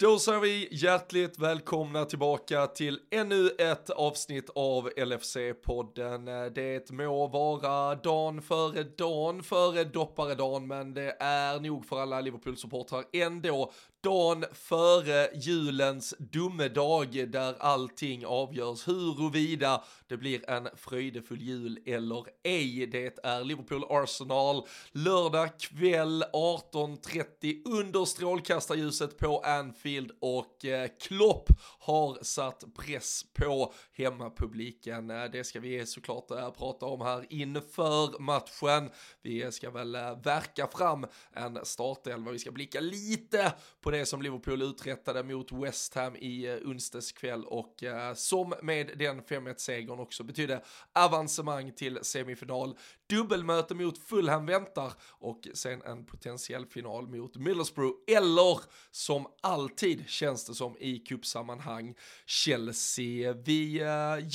[0.00, 6.50] Då säger vi hjärtligt välkomna tillbaka till ännu ett avsnitt av LFC-podden.
[6.50, 13.04] Det må vara dan före dan före dopparedan, men det är nog för alla Liverpool-supportrar
[13.12, 22.24] ändå dagen före julens domedag där allting avgörs huruvida det blir en fröjdefull jul eller
[22.42, 22.86] ej.
[22.86, 31.48] Det är Liverpool-Arsenal lördag kväll 18.30 under strålkastarljuset på Anfield och eh, Klopp
[31.78, 35.10] har satt press på hemmapubliken.
[35.10, 38.90] Eh, det ska vi såklart eh, prata om här inför matchen.
[39.22, 39.92] Vi ska väl
[40.24, 45.94] verka fram en startelva, vi ska blicka lite på det som Liverpool uträttade mot West
[45.94, 51.98] Ham i eh, onsdags kväll och eh, som med den 5-1-segern också betydde avancemang till
[52.02, 52.76] semifinal.
[53.10, 58.60] Dubbelmöte mot Fulham väntar och sen en potentiell final mot Middlesbrough eller
[58.90, 61.94] som alltid känns det som i cupsammanhang
[62.26, 63.32] Chelsea.
[63.32, 63.86] Vi eh,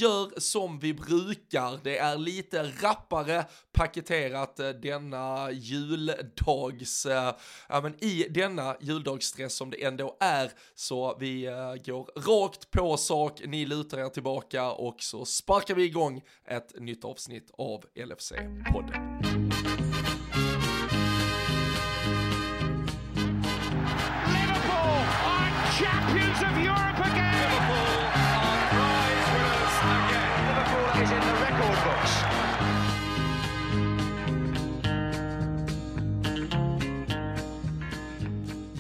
[0.02, 1.80] gör som vi brukar.
[1.84, 7.36] Det är lite rappare paketerat eh, denna juldags, eh,
[7.70, 10.52] ja men i denna juldagsstress som det ändå är.
[10.76, 11.42] Så vi
[11.86, 17.06] går rakt på sak, ni lutar er tillbaka och så sparkar vi igång ett nytt
[17.06, 18.34] avsnitt av LFC.
[18.66, 19.02] LFC-podden.
[24.28, 26.95] Liverpool are champions of Europe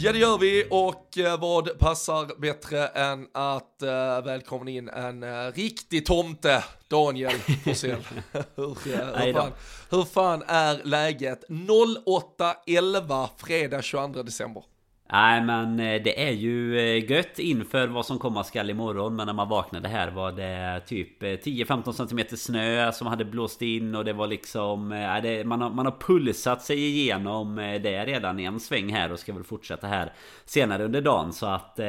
[0.05, 5.23] Ja det gör vi och eh, vad passar bättre än att uh, välkomna in en
[5.23, 7.31] uh, riktig tomte, Daniel
[7.63, 7.97] Forsell.
[8.55, 9.51] hur, uh, hur, fan,
[9.89, 14.63] hur fan är läget 08.11 fredag 22 december?
[15.11, 19.25] Nej men eh, det är ju eh, gött inför vad som komma skall imorgon Men
[19.27, 23.95] när man vaknade här var det typ eh, 10-15 cm snö som hade blåst in
[23.95, 24.89] Och det var liksom
[25.23, 29.19] det, man, har, man har pulsat sig igenom det redan i en sväng här Och
[29.19, 30.13] ska väl fortsätta här
[30.45, 31.33] senare under dagen.
[31.33, 31.79] Så att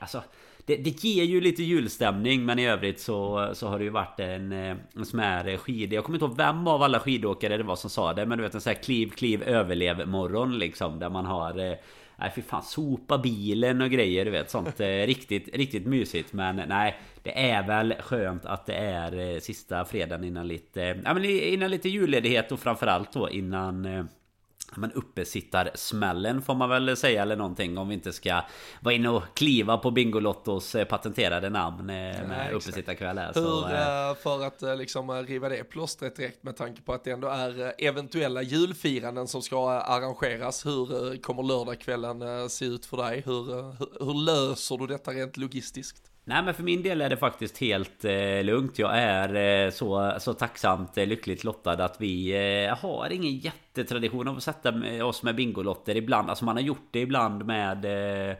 [0.00, 0.22] alltså
[0.66, 4.20] det, det ger ju lite julstämning men i övrigt så, så har det ju varit
[4.20, 5.92] en, en smär skid...
[5.92, 8.44] Jag kommer inte ihåg vem av alla skidåkare det var som sa det Men du
[8.44, 11.78] vet en sån här kliv kliv överlev morgon liksom Där man har
[12.20, 14.80] Nej fy fan, sopa bilen och grejer du vet sånt.
[14.80, 19.84] Eh, riktigt, riktigt mysigt Men nej Det är väl skönt att det är eh, sista
[19.84, 24.04] fredagen innan lite Ja men innan lite julledighet och framförallt då innan eh,
[24.76, 28.42] men uppesittar smällen får man väl säga eller någonting om vi inte ska
[28.80, 33.32] vara inne och kliva på Bingolottos patenterade namn med uppesittarkväll här.
[33.34, 37.28] Hur, så, för att liksom riva det plåstret direkt med tanke på att det ändå
[37.28, 40.66] är eventuella julfiranden som ska arrangeras.
[40.66, 43.22] Hur kommer lördagskvällen se ut för dig?
[43.26, 46.07] Hur, hur, hur löser du detta rent logistiskt?
[46.28, 48.78] Nej men för min del är det faktiskt helt eh, lugnt.
[48.78, 52.30] Jag är eh, så, så tacksamt eh, lyckligt lottad att vi
[52.66, 54.74] eh, har ingen jättetradition av att sätta
[55.04, 56.30] oss med Bingolotter ibland.
[56.30, 57.84] Alltså man har gjort det ibland med
[58.30, 58.36] eh,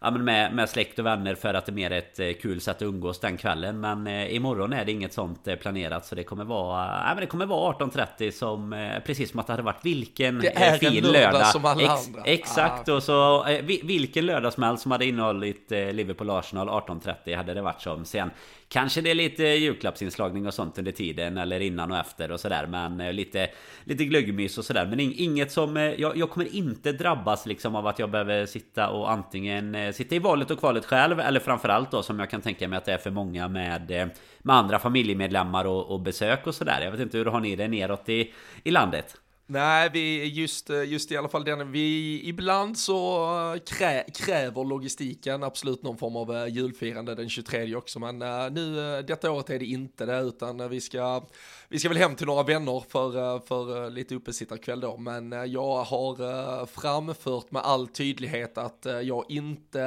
[0.00, 2.60] ja, men med, med släkt och vänner för att det är mer ett eh, kul
[2.60, 3.80] sätt att umgås den kvällen.
[3.80, 7.16] Men eh, imorgon är det inget sånt eh, planerat så det kommer vara ja, men
[7.20, 10.78] det kommer vara 18.30 som eh, precis som att det hade varit vilken det är
[10.78, 11.32] fin en lördag.
[11.32, 11.46] lördag.
[11.46, 12.22] som alla Ex, andra.
[12.24, 12.94] Exakt Ah.
[12.94, 17.62] och så eh, vi- vilken lördagsmäll som hade innehållit eh, Liverpool Arsenal 18.30 hade det
[17.62, 18.04] varit som.
[18.04, 18.30] Sen
[18.68, 22.66] kanske det är lite julklappsinslagning och sånt under tiden eller innan och efter och sådär.
[22.66, 23.50] Men eh, lite,
[23.84, 24.86] lite glöggmys och sådär.
[24.86, 25.76] Men inget som...
[25.76, 29.92] Eh, jag, jag kommer inte drabbas liksom av att jag behöver sitta och antingen eh,
[29.92, 31.20] sitta i valet och kvalet själv.
[31.20, 34.56] Eller framförallt då som jag kan tänka mig att det är för många med, med
[34.56, 36.80] andra familjemedlemmar och, och besök och sådär.
[36.80, 38.32] Jag vet inte hur har ni det neråt i,
[38.64, 39.16] i landet?
[39.50, 45.82] Nej, vi just, just i alla fall den, vi ibland så krä, kräver logistiken absolut
[45.82, 49.58] någon form av eh, julfirande den 23 också, men eh, nu eh, detta året är
[49.58, 51.24] det inte det, utan eh, vi ska,
[51.68, 55.32] vi ska väl hem till några vänner för, eh, för eh, lite uppesittarkväll då, men
[55.32, 56.20] eh, jag har
[56.60, 59.78] eh, framfört med all tydlighet att eh, jag inte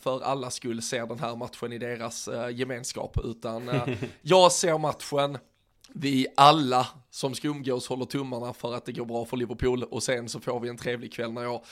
[0.00, 3.88] för alla skull ser den här matchen i deras eh, gemenskap, utan eh,
[4.22, 5.38] jag ser matchen
[5.98, 10.02] vi alla som ska umgås håller tummarna för att det går bra för Liverpool och
[10.02, 11.62] sen så får vi en trevlig kväll när jag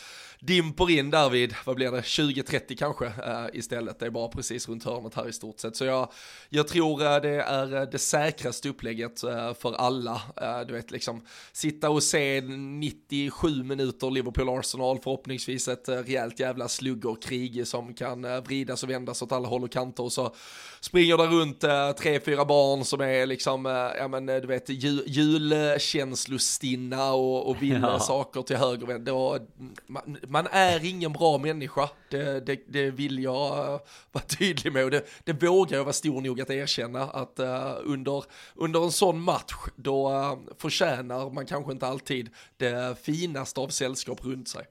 [0.40, 3.98] dimper in där vid, vad blir det, 20-30 kanske äh, istället.
[3.98, 5.76] Det är bara precis runt hörnet här i stort sett.
[5.76, 6.12] Så jag,
[6.48, 10.22] jag tror äh, det är eh, det säkraste upplägget äh, för alla.
[10.66, 17.66] Du vet liksom sitta och se 97 minuter Liverpool-Arsenal, förhoppningsvis ett äh, rejält jävla sluggerkrig
[17.66, 20.34] som kan vridas och vändas åt alla håll och kanter och så
[20.80, 21.60] springer det runt
[21.98, 23.64] tre, fyra barn som är liksom,
[23.98, 27.98] ja men du vet, jul julkänslostinna och, och vill Ja.
[27.98, 29.12] saker till höger och vänster.
[29.12, 29.38] Då,
[29.86, 33.80] man, man är ingen bra människa, det, det, det vill jag
[34.12, 37.72] vara tydlig med och det, det vågar jag vara stor nog att erkänna att eh,
[37.84, 43.68] under, under en sån match då uh, förtjänar man kanske inte alltid det finaste av
[43.68, 44.64] sällskap runt sig.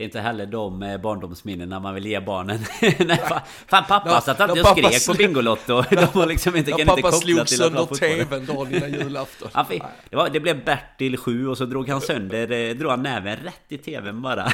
[0.00, 2.58] Det är inte heller de eh, barndomsminnena man vill ge barnen.
[2.80, 5.82] Nej, fan, fan pappa satt alltid och pappa skrek på Bingolotto.
[5.90, 8.08] De var liksom inte, kan inte pappa koppla slog till att sönder vara fotboll.
[8.08, 9.48] tvn dagen innan julafton.
[9.52, 12.90] Han fick, det, var, det blev Bertil 7 och så drog han sönder, eh, drog
[12.90, 14.52] han näven rätt i tvn bara.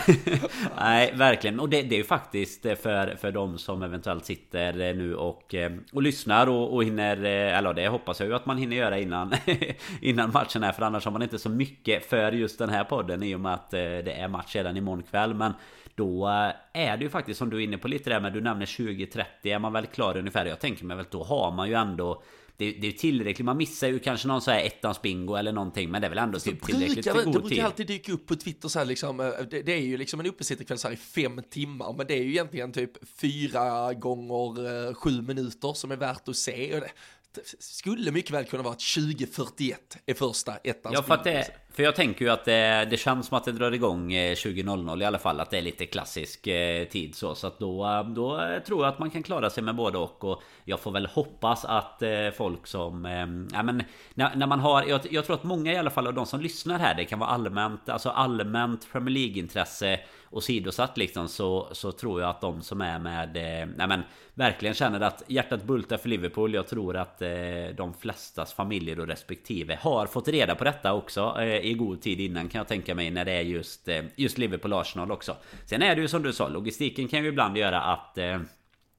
[0.81, 1.61] Nej, verkligen.
[1.61, 5.55] Och det, det är ju faktiskt eh, för, för de som eventuellt sitter nu och,
[5.93, 9.35] och lyssnar och, och hinner, eller det hoppas jag ju att man hinner göra innan,
[10.01, 10.73] innan matchen här.
[10.73, 13.55] För annars har man inte så mycket för just den här podden i och med
[13.55, 15.36] att det är match redan imorgon kväll.
[15.37, 15.53] Men
[15.95, 18.41] då eh, är det ju faktiskt som du är inne på lite där med du
[18.41, 20.47] nämner 20-30 är man väl klar ungefär.
[20.47, 22.23] Jag tänker mig väl då har man ju ändå
[22.59, 25.91] det, det är tillräckligt, man missar ju kanske någon så här ettans bingo eller någonting
[25.91, 28.13] Men det är väl ändå typ tillräckligt brukar, för det god brukar tid alltid dyka
[28.13, 30.89] upp på Twitter så här liksom, eh, det, det är ju liksom en uppesittarkväll så
[30.89, 35.73] här i fem timmar, men det är ju egentligen typ fyra gånger eh, sju minuter
[35.73, 36.75] som är värt att se.
[36.75, 36.91] Och det,
[37.35, 41.37] det skulle mycket väl kunna vara att 2041 är första ettans Ja för bingo.
[41.37, 44.35] det, för jag tänker ju att det, det känns som att det drar igång eh,
[44.35, 47.35] 20.00 i alla fall Att det är lite klassisk eh, tid så.
[47.35, 50.25] Så att då, eh, då tror jag att man kan klara sig med både och.
[50.25, 52.03] Och jag får väl hoppas att
[52.37, 53.05] folk som
[53.53, 53.83] ja, men,
[54.15, 56.41] när, när man har jag, jag tror att många i alla fall av de som
[56.41, 60.01] lyssnar här Det kan vara allmänt Alltså allmänt Premier League-intresse
[60.31, 64.03] och sidosatt liksom så, så tror jag att de som är med eh, nej men,
[64.39, 66.55] Verkligen känner att hjärtat bultar för Liverpool.
[66.55, 67.29] Jag tror att eh,
[67.77, 72.21] de flestas familjer och respektive har fått reda på detta också eh, i god tid
[72.21, 75.37] innan kan jag tänka mig när det är just, eh, just Liverpool-Arsenal också.
[75.65, 78.41] Sen är det ju som du sa Logistiken kan ju ibland göra att eh,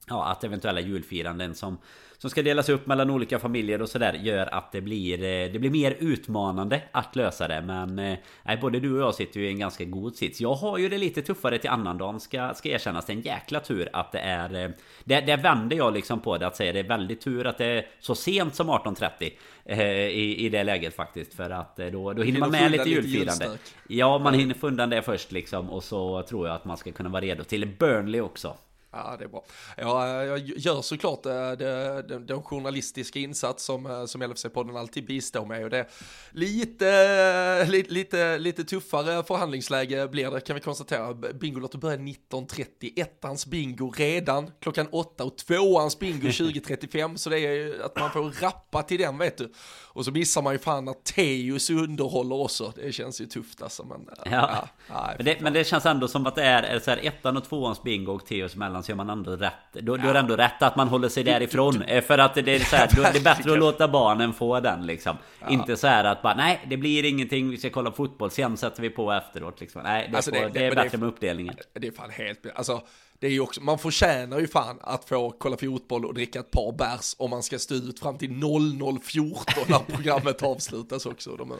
[0.08, 1.78] Ja, att eventuella julfiranden som
[2.18, 5.58] som ska delas upp mellan olika familjer och sådär gör att det blir eh, Det
[5.58, 7.62] blir mer utmanande att lösa det.
[7.62, 10.40] Men eh, nej, både du och jag sitter ju i en ganska god sits.
[10.40, 13.06] Jag har ju det lite tuffare till annandagen ska, ska erkännas.
[13.06, 14.70] Det är en jäkla tur att det är eh,
[15.04, 17.66] det, det vänder jag liksom på det att säga Det är väldigt tur att det
[17.66, 19.32] är så sent som 18.30
[19.64, 21.34] eh, i, I det läget faktiskt.
[21.34, 23.44] För att då, då hinner man med lite lite julfirande.
[23.44, 23.60] julstök.
[23.88, 26.92] Ja man hinner få undan det först liksom Och så tror jag att man ska
[26.92, 28.56] kunna vara redo till Burnley också
[28.90, 29.44] Ja, det är bra.
[29.76, 35.64] Ja, jag gör såklart eh, den journalistiska insats som, eh, som LFC-podden alltid bistår med.
[35.64, 35.86] Och det
[36.30, 41.14] lite, lite, lite, lite tuffare förhandlingsläge blir det kan vi konstatera.
[41.14, 47.16] Bingolotto börjar 19.30, ettans bingo redan klockan 8 och tvåans bingo 20.35.
[47.16, 49.52] Så det är ju att man får rappa till den vet du.
[49.92, 52.72] Och så missar man ju fan att Teus underhåller också.
[52.76, 53.84] Det känns ju tufft alltså.
[53.84, 54.68] Men, eh, Ja.
[54.90, 57.44] nej, Men det, men det känns ändå som att det är så här, ettan och
[57.44, 59.52] tvåans bingo och Teos mellan så gör man ändå rätt.
[59.72, 61.82] Då, då är det ändå rätt att man håller sig därifrån.
[61.82, 64.86] Eh, För att det är så här, det är bättre att låta barnen få den
[64.86, 65.16] liksom.
[65.48, 68.82] Inte så här att bara nej, det blir ingenting, vi ska kolla fotboll, sen sätter
[68.82, 69.82] vi på efteråt liksom.
[69.82, 71.54] Nej, det, Alltså, får, det- det, det- är men det är- bättre med uppdelningen.
[71.74, 72.82] Det är fan helt, alltså
[73.20, 76.50] det är ju också, man förtjänar ju fan att få kolla fotboll och dricka ett
[76.50, 79.34] par bärs om man ska stå ut fram till 00.14
[79.68, 81.36] när programmet avslutas också.
[81.36, 81.52] De,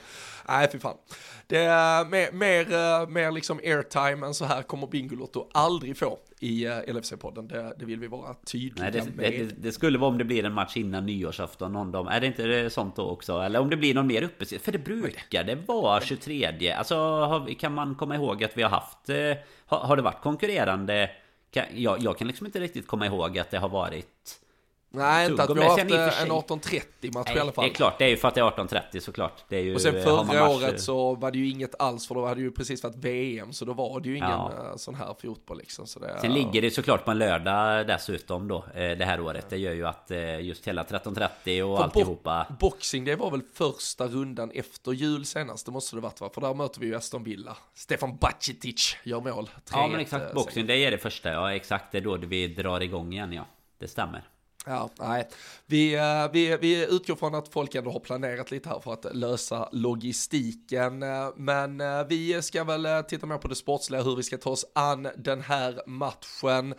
[0.49, 0.96] nej, fy fan.
[1.46, 6.19] Det är mer, mer, eh, mer liksom airtime än så här kommer Bingolotto aldrig få
[6.40, 7.49] i eh, LFC-podden.
[7.49, 9.32] Det, det vill vi vara tydliga Nej, det, med.
[9.32, 12.14] det, det skulle vara om det blir en match innan nyårsafton någon dag.
[12.14, 13.40] Är det inte det sånt då också?
[13.40, 14.58] Eller om det blir någon mer uppe?
[14.58, 18.70] För det brukar det vara 23 Alltså har, kan man komma ihåg att vi har
[18.70, 19.16] haft eh,
[19.66, 21.10] har, har det varit konkurrerande?
[21.50, 24.40] Kan, jag, jag kan liksom inte riktigt komma ihåg att det har varit
[24.90, 27.52] Nej, inte att vi har haft i eh, en sig- 18.30 match i Nej, alla
[27.52, 27.64] fall.
[27.64, 29.74] det är klart, det är ju för att det är 18.30 såklart det är ju,
[29.74, 32.40] Och sen man förra året så var det ju inget alls för då hade det
[32.44, 34.52] ju precis varit VM så då var det ju ingen Ja.
[34.70, 35.86] eh, sån här fotboll liksom.
[35.86, 39.46] Så det, Sen ligger det såklart på en lördag dessutom då eh, Det här året
[39.50, 43.30] Det gör ju att eh, just hela 13.30 och För alltihopa bo- Boxing det var
[43.30, 46.30] väl första rundan efter jul senast, det måste det varit va?
[46.34, 47.56] För där möter vi ju Aston Villa.
[47.74, 49.50] Stefan Bacetic gör mål.
[49.72, 52.16] Ja men 3-1, exakt, eh, boxning det är det första Ja exakt, det är då
[52.16, 53.46] vi drar igång igen ja
[53.78, 54.24] Det stämmer
[54.67, 55.29] Ja, nej.
[55.67, 59.17] Vi, eh, vi, vi utgår från att folk ändå har planerat lite här för att
[59.17, 61.03] lösa logistiken.
[61.03, 64.50] Eh, men eh, vi ska väl titta mer på det sportsliga, hur vi ska ta
[64.50, 66.74] oss an den här matchen.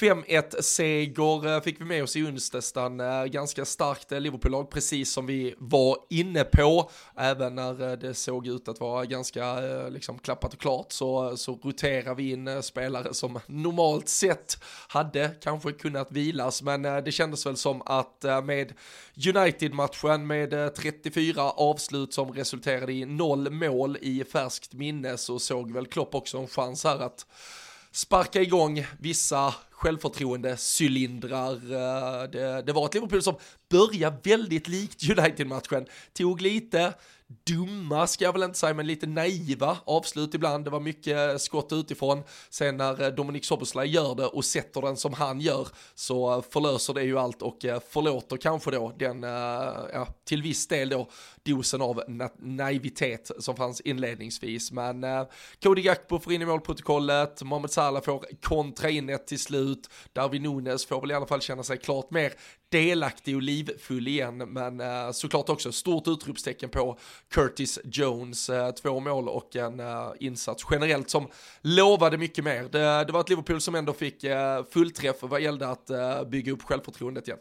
[0.00, 5.12] 5-1 seger eh, fick vi med oss i onsdags, eh, ganska starkt eh, Liverpool-lag, precis
[5.12, 6.90] som vi var inne på.
[7.16, 12.14] Även när det såg ut att vara ganska liksom klappat och klart så, så roterar
[12.14, 17.82] vi in spelare som normalt sett hade kanske kunnat vilas, men det kändes väl som
[17.86, 18.72] att med
[19.34, 25.86] United-matchen med 34 avslut som resulterade i noll mål i färskt minne så såg väl
[25.86, 27.26] Klopp också en chans här att
[27.92, 31.52] sparka igång vissa självförtroende cylindrar.
[31.52, 33.36] Eh, det, det var ett Liverpool som
[33.70, 35.86] började väldigt likt United-matchen.
[36.12, 36.94] Tog lite
[37.46, 40.64] dumma, ska jag väl inte säga, men lite naiva avslut ibland.
[40.64, 42.22] Det var mycket skott utifrån.
[42.50, 46.34] Sen när eh, Dominic Dominik Soboslaj gör det och sätter den som han gör så
[46.34, 47.58] eh, förlöser det ju allt och
[47.90, 51.08] förlåter kanske då den, ja, till viss del då,
[51.46, 54.72] dosen av na naivitet som fanns inledningsvis.
[54.72, 55.22] Men eh,
[55.62, 60.42] Cody Gakpo får in i målprotokollet, Mohamed Salah får kontra in ett till slut, Darwin
[60.42, 62.32] Nunes får väl i alla fall känna sig klart mer
[62.68, 66.98] delaktig och livfull igen, men eh, såklart också stort utropstecken på
[67.30, 71.28] Curtis Jones, eh, två mål och en eh, insats generellt som
[71.60, 72.62] lovade mycket mer.
[72.62, 76.52] Det, det var ett Liverpool som ändå fick eh, fullträff vad gällde att eh, bygga
[76.52, 77.38] upp självförtroendet igen.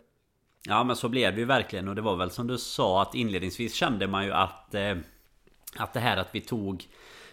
[0.67, 1.87] Ja men så blev det ju verkligen.
[1.87, 4.97] Och det var väl som du sa att inledningsvis kände man ju att eh,
[5.77, 6.87] Att det här att vi tog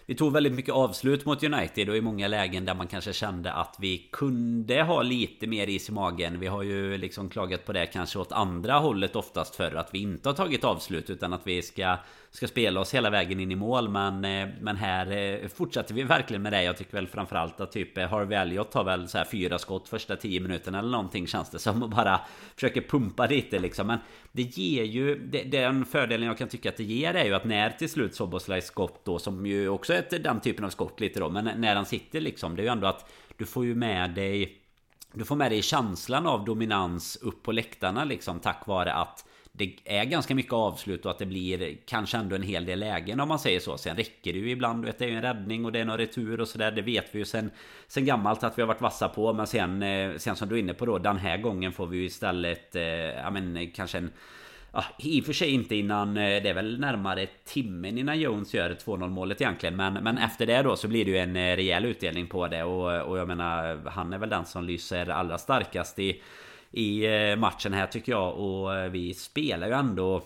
[0.05, 3.53] vi tog väldigt mycket avslut mot United och i många lägen där man kanske kände
[3.53, 6.39] att vi kunde ha lite mer is i magen.
[6.39, 9.99] Vi har ju liksom klagat på det kanske åt andra hållet oftast för att vi
[9.99, 11.97] inte har tagit avslut utan att vi ska
[12.35, 13.89] ska spela oss hela vägen in i mål.
[13.89, 16.63] Men, eh, men här eh, fortsätter vi verkligen med det.
[16.63, 19.89] Jag tycker väl framförallt att typ eh, Harvey Elliot har väl så här fyra skott
[19.89, 21.83] första tio minuterna eller någonting känns det som.
[21.83, 22.21] Och bara
[22.55, 23.87] försöker pumpa lite liksom.
[23.87, 23.99] Men
[24.31, 25.15] det ger ju...
[25.15, 28.15] Det, den fördelen jag kan tycka att det ger är ju att när till slut
[28.15, 31.29] Soboslajs skott då som ju också är den typen av skott lite då.
[31.29, 32.55] Men när han sitter liksom.
[32.55, 34.59] Det är ju ändå att du får ju med dig...
[35.13, 39.75] Du får med dig känslan av dominans upp på läktarna liksom tack vare att det
[39.85, 43.27] är ganska mycket avslut och att det blir kanske ändå en hel del lägen om
[43.27, 43.77] man säger så.
[43.77, 45.97] Sen räcker det ju ibland, vet, det är ju en räddning och det är någon
[45.97, 46.71] retur och sådär.
[46.71, 47.51] Det vet vi ju sen,
[47.87, 49.33] sen gammalt att vi har varit vassa på.
[49.33, 51.97] Men sen, eh, sen som du är inne på då, den här gången får vi
[51.97, 54.11] ju istället, eh, ja men kanske en
[54.75, 58.53] Ja, I och för sig inte innan, eh, det är väl närmare timmen innan Jones
[58.53, 59.75] gör 2-0 målet egentligen.
[59.75, 62.63] Men, men efter det då så blir det ju en eh, rejäl utdelning på det.
[62.63, 66.21] Och, och jag menar, han är väl den som lyser allra starkast i
[66.71, 68.37] i eh, matchen här tycker jag.
[68.37, 70.21] Och vi spelar ju ändå...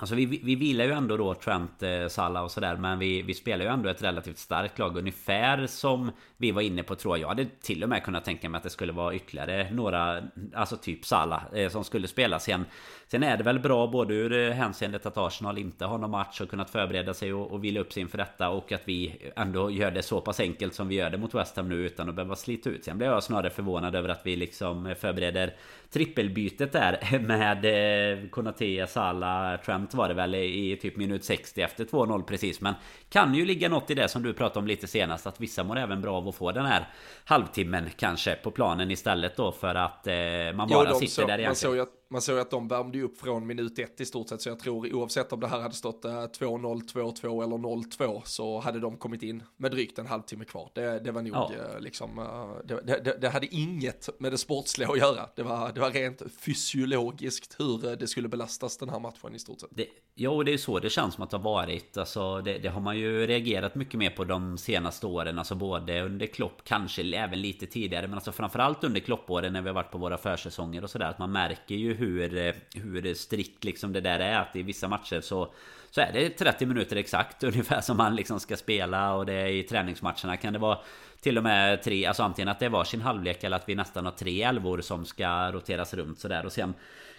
[0.00, 3.34] Alltså vi, vi vilar ju ändå då Trent, eh, Salah och sådär Men vi, vi
[3.34, 7.22] spelar ju ändå ett relativt starkt lag Ungefär som vi var inne på tror jag.
[7.22, 10.22] Jag hade till och med kunnat tänka mig att det skulle vara ytterligare några
[10.54, 12.38] Alltså typ Salah eh, som skulle spela.
[12.38, 12.64] Sen
[13.10, 16.40] Sen är det väl bra både ur eh, hänseendet att Arsenal inte har någon match
[16.40, 19.70] och kunnat förbereda sig och, och vila upp sig inför detta Och att vi ändå
[19.70, 22.14] gör det så pass enkelt som vi gör det mot West Ham nu utan att
[22.14, 22.84] behöva slita ut.
[22.84, 25.56] Sen blir jag snarare förvånad över att vi liksom eh, förbereder
[25.90, 31.84] trippelbytet där med eh, Konate, Salah, Trent var det väl i typ minut 60 efter
[31.84, 32.74] 2-0 precis Men
[33.08, 35.78] kan ju ligga något i det som du pratade om lite senast Att vissa mår
[35.78, 36.88] även bra av att få den här
[37.24, 40.14] halvtimmen kanske på planen istället då för att eh,
[40.54, 41.76] man bara jo, sitter så, där egentligen.
[41.76, 44.48] Man såg, man såg att de värmde upp från minut ett i stort sett, så
[44.48, 48.80] jag tror oavsett om det här hade stått 2-0, eh, 2-2 eller 0-2 så hade
[48.80, 50.70] de kommit in med drygt en halvtimme kvar.
[50.74, 51.52] Det, det var nog ja.
[51.54, 55.28] Eh, liksom, eh, det, det, det, hade inget med det sportsliga att göra.
[55.36, 59.60] Det var, det var rent fysiologiskt hur det skulle belastas den här matchen i stort
[59.60, 59.70] sett.
[60.20, 61.96] Jo, det är så det känns som att det har varit.
[61.96, 65.38] Alltså, det, det har man ju reagerat mycket mer på de senaste åren.
[65.38, 69.68] Alltså både under Klopp, kanske även lite tidigare, men alltså framförallt under Kloppåren när vi
[69.68, 71.06] har varit på våra försäsonger och sådär.
[71.06, 74.40] Att man märker ju hur, eh, hur strikt liksom det där är.
[74.40, 75.52] Att i vissa matcher så
[75.90, 79.46] så är det 30 minuter exakt ungefär som man liksom ska spela och det är
[79.46, 80.78] i träningsmatcherna kan det vara
[81.20, 84.04] till och med tre, alltså antingen att det är varsin halvlek eller att vi nästan
[84.04, 86.46] har tre elvor som ska roteras runt sådär.
[86.46, 86.74] Och sen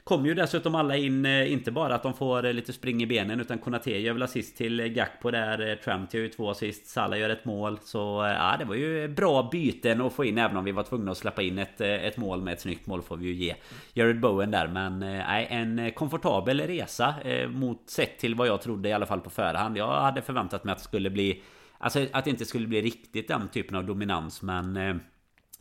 [0.10, 3.06] Kommer ju dessutom alla in, eh, inte bara att de får eh, lite spring i
[3.06, 6.88] benen utan Konate gör väl assist till eh, Gakpo där Trump gör ju två assist
[6.88, 7.80] Salah gör ett mål.
[7.84, 11.12] Så ja det var ju bra byten att få in även om vi var tvungna
[11.12, 13.56] att släppa in ett, ett mål med ett snyggt mål får vi ju ge
[13.94, 14.68] Jared Bowen där.
[14.68, 17.16] Men nej en komfortabel resa
[17.50, 19.78] mot sett till vad jag trodde i alla fall på förhand.
[19.78, 21.42] Jag hade förväntat mig att det skulle bli
[21.82, 24.96] Alltså att det inte skulle bli riktigt den typen av dominans men eh,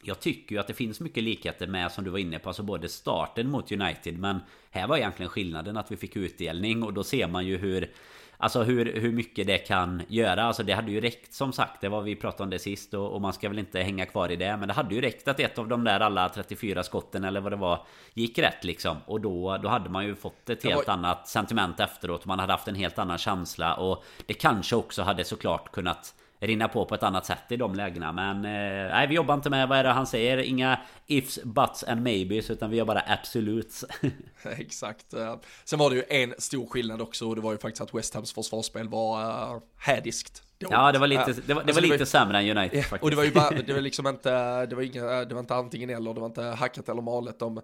[0.02, 2.62] jag tycker ju att det finns mycket likheter med som du var inne på Alltså
[2.62, 4.38] både starten mot United Men
[4.70, 7.90] här var egentligen skillnaden att vi fick utdelning Och då ser man ju hur
[8.40, 10.42] Alltså hur, hur mycket det kan göra.
[10.42, 11.80] Alltså det hade ju räckt som sagt.
[11.80, 14.32] Det var vi pratade om det sist och, och, man ska väl inte hänga kvar
[14.32, 14.56] i det.
[14.56, 17.52] Men det hade ju räckt att ett av de där alla 34 skotten eller vad
[17.52, 18.96] det var Gick rätt liksom.
[19.06, 20.94] Och då, då hade man ju fått ett helt var...
[20.94, 22.24] annat sentiment efteråt.
[22.24, 23.74] Man hade haft en helt annan känsla.
[23.74, 27.74] Och det kanske också hade såklart kunnat rinna på på ett annat sätt i de
[27.74, 28.12] lägena.
[28.12, 30.38] Men eh, nej, vi jobbar inte med vad är det han säger?
[30.38, 33.84] Inga ifs, buts and maybes utan vi gör bara absoluts
[34.42, 35.14] Exakt.
[35.14, 37.94] Eh, sen var det ju en stor skillnad också och det var ju faktiskt att
[37.94, 40.72] West Hams försvarsspel var eh, hädiskt dåligt.
[40.72, 43.02] Ja det var lite, det var, det var det lite sämre än United Ja, faktiskt.
[43.02, 45.54] och det var ju bara, det var liksom inte, det var, inga, det var inte
[45.54, 47.38] antingen eller, det var inte hackat eller malet.
[47.38, 47.60] De,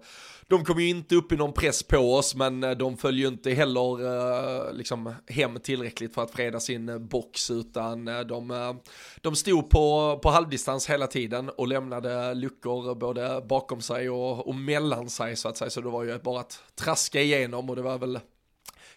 [0.47, 3.51] de kom ju inte upp i någon press på oss, men de föll ju inte
[3.51, 4.05] heller
[4.67, 8.73] eh, liksom hem tillräckligt för att freda sin box, utan eh, de, eh,
[9.21, 14.55] de stod på, på halvdistans hela tiden och lämnade luckor både bakom sig och, och
[14.55, 17.81] mellan sig så att säga, så det var ju bara att traska igenom och det
[17.81, 18.19] var väl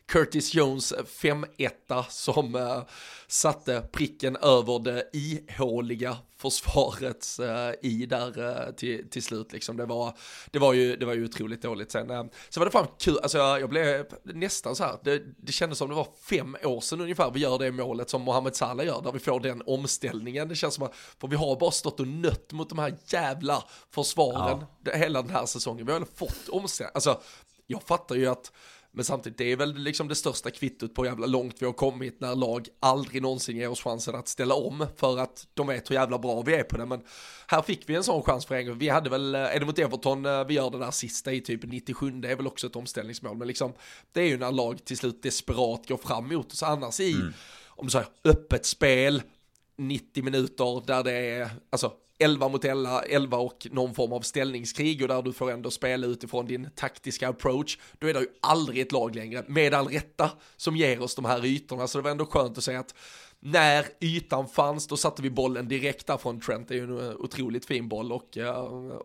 [0.08, 2.82] Curtis Jones 5-1 som uh,
[3.26, 9.76] satte pricken över det ihåliga försvarets uh, i där uh, till, till slut liksom.
[9.76, 10.16] Det var,
[10.50, 12.30] det var ju, det var ju otroligt dåligt sen.
[12.48, 15.78] Så var det fan kul, alltså jag, jag blev nästan så här, det, det kändes
[15.78, 19.02] som det var fem år sedan ungefär vi gör det målet som Mohamed Salah gör,
[19.02, 20.48] där vi får den omställningen.
[20.48, 23.64] Det känns som att, för vi har bara stått och nött mot de här jävla
[23.90, 24.92] försvaren ja.
[24.94, 25.86] hela den här säsongen.
[25.86, 27.20] Vi har fått omställning, alltså
[27.70, 28.52] jag fattar ju att
[28.92, 31.72] men samtidigt, det är väl liksom det största kvittot på hur jävla långt vi har
[31.72, 35.90] kommit när lag aldrig någonsin ger oss chansen att ställa om för att de vet
[35.90, 36.86] hur jävla bra vi är på det.
[36.86, 37.00] Men
[37.46, 38.78] här fick vi en sån chans för en gång.
[38.78, 42.10] Vi hade väl, är det mot Everton vi gör det där sista i typ 97,
[42.10, 43.36] det är väl också ett omställningsmål.
[43.36, 43.72] Men liksom,
[44.12, 46.62] det är ju när lag till slut desperat går fram mot oss.
[46.62, 47.32] Annars i, mm.
[47.68, 49.22] om du säger öppet spel,
[49.76, 55.02] 90 minuter där det är, alltså 11 mot 11, 11 och någon form av ställningskrig
[55.02, 58.80] och där du får ändå spela utifrån din taktiska approach, då är det ju aldrig
[58.80, 61.86] ett lag längre, med all rätta, som ger oss de här ytorna.
[61.86, 62.94] Så det var ändå skönt att säga att
[63.40, 66.68] när ytan fanns, då satte vi bollen direkt där från Trent.
[66.68, 68.38] Det är ju en otroligt fin boll och,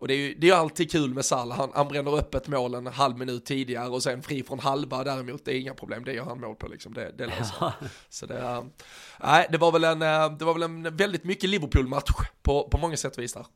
[0.00, 1.58] och det är ju det är alltid kul med Salah.
[1.58, 5.44] Han, han bränner öppet mål en halv minut tidigare och sen fri från halva däremot.
[5.44, 6.94] Det är inga problem, det gör han mål på liksom.
[6.94, 7.72] Det, det löser ja.
[8.08, 8.64] Så det,
[9.22, 9.98] nej, det var väl en,
[10.38, 12.10] det var väl en väldigt mycket Liverpool-match
[12.42, 13.46] på, på många sätt och vis där.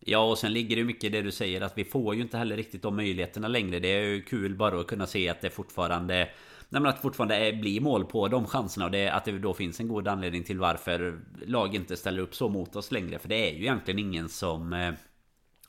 [0.00, 2.38] Ja och sen ligger det mycket i det du säger att vi får ju inte
[2.38, 3.78] heller riktigt de möjligheterna längre.
[3.78, 6.28] Det är ju kul bara att kunna se att det fortfarande
[6.68, 8.84] Nej, men att fortfarande eh, blir mål på de chanserna.
[8.84, 12.34] Och det, att det då finns en god anledning till varför lag inte ställer upp
[12.34, 13.18] så mot oss längre.
[13.18, 14.72] För det är ju egentligen ingen som...
[14.72, 14.92] Eh,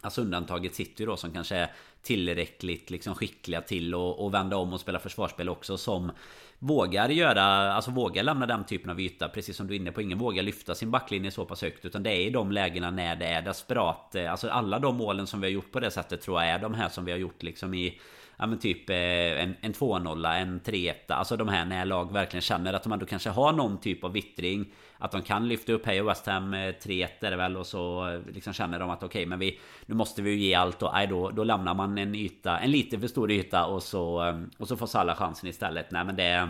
[0.01, 4.79] alltså undantaget City då som kanske är tillräckligt liksom skickliga till att vända om och
[4.79, 6.11] spela försvarsspel också som
[6.59, 9.29] vågar göra, alltså vågar lämna den typen av yta.
[9.29, 12.03] Precis som du är inne på, ingen vågar lyfta sin backlinje så pass högt Utan
[12.03, 14.15] det är i de lägena när det är desperat.
[14.15, 16.59] Eh, alltså alla de målen som vi har gjort på det sättet tror jag är
[16.59, 17.99] de här som vi har gjort liksom i
[18.41, 18.95] Ja men typ eh,
[19.43, 23.05] en, en 2-0, en 3-1 Alltså de här när lag verkligen känner att de ändå
[23.05, 24.73] kanske har någon typ av vittring.
[24.97, 27.57] Att de kan lyfta upp Hej och West Ham eh, 3-1 är det väl?
[27.57, 30.37] Och så eh, liksom känner de att okej okay, men vi Nu måste vi ju
[30.37, 30.83] ge allt.
[30.83, 33.65] Och nej, då, då lämnar man en yta En lite för stor yta.
[33.65, 35.91] Och så Och så får Salah chansen istället.
[35.91, 36.49] Nej men det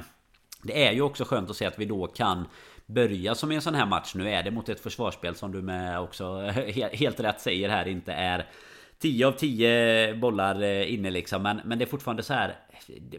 [0.63, 2.47] Det är ju också skönt att se att vi då kan
[2.85, 4.15] Börja som i en sån här match.
[4.15, 6.39] Nu är det mot ett försvarsspel som du med också
[6.93, 8.45] Helt rätt säger här inte är
[9.01, 11.43] 10 av 10 bollar eh, inne liksom.
[11.43, 12.55] Men, men det är fortfarande så här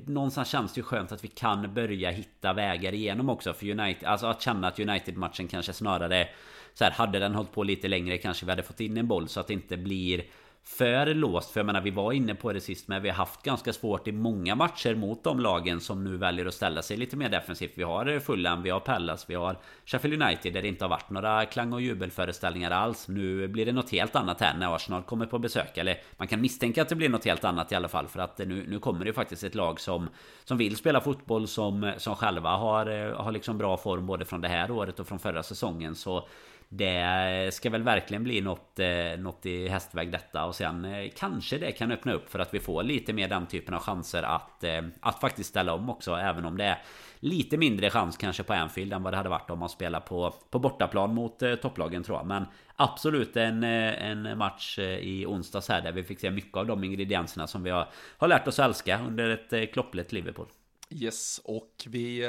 [0.06, 3.52] Någonstans känns det ju skönt att vi kan börja hitta vägar igenom också.
[3.52, 6.28] För United Alltså att känna att United-matchen kanske snarare
[6.74, 9.28] så här, hade den hållit på lite längre kanske vi hade fått in en boll
[9.28, 10.22] så att det inte blir
[10.64, 11.50] för låst.
[11.50, 14.08] För jag menar vi var inne på det sist men vi har haft ganska svårt
[14.08, 17.72] i många matcher mot de lagen som nu väljer att ställa sig lite mer defensivt.
[17.74, 21.10] Vi har Fulham, vi har Pallas, vi har Sheffield United där det inte har varit
[21.10, 23.08] några klang och jubelföreställningar alls.
[23.08, 25.78] Nu blir det något helt annat här när Arsenal kommer på besök.
[25.78, 28.08] Eller man kan misstänka att det blir något helt annat i alla fall.
[28.08, 30.08] För att nu, nu kommer det faktiskt ett lag som,
[30.44, 34.40] som vill spela fotboll som, som själva har, eh, har liksom bra form både från
[34.40, 35.94] det här året och från förra säsongen.
[35.94, 36.28] Så
[36.72, 41.58] det ska väl verkligen bli något, eh, något i hästväg detta och sen eh, kanske
[41.58, 44.64] det kan öppna upp för att vi får lite mer den typen av chanser att,
[44.64, 46.82] eh, att faktiskt ställa om också även om det är
[47.20, 50.34] lite mindre chans kanske på Anfield än vad det hade varit om man spelar på,
[50.50, 52.26] på bortaplan mot topplagen tror jag.
[52.26, 52.44] Men
[52.76, 57.46] absolut en, en match i onsdags här där vi fick se mycket av de ingredienserna
[57.46, 60.46] som vi har, har lärt oss älska under ett kloppligt Liverpool.
[60.90, 62.28] Yes, och vi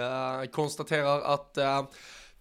[0.52, 1.58] konstaterar att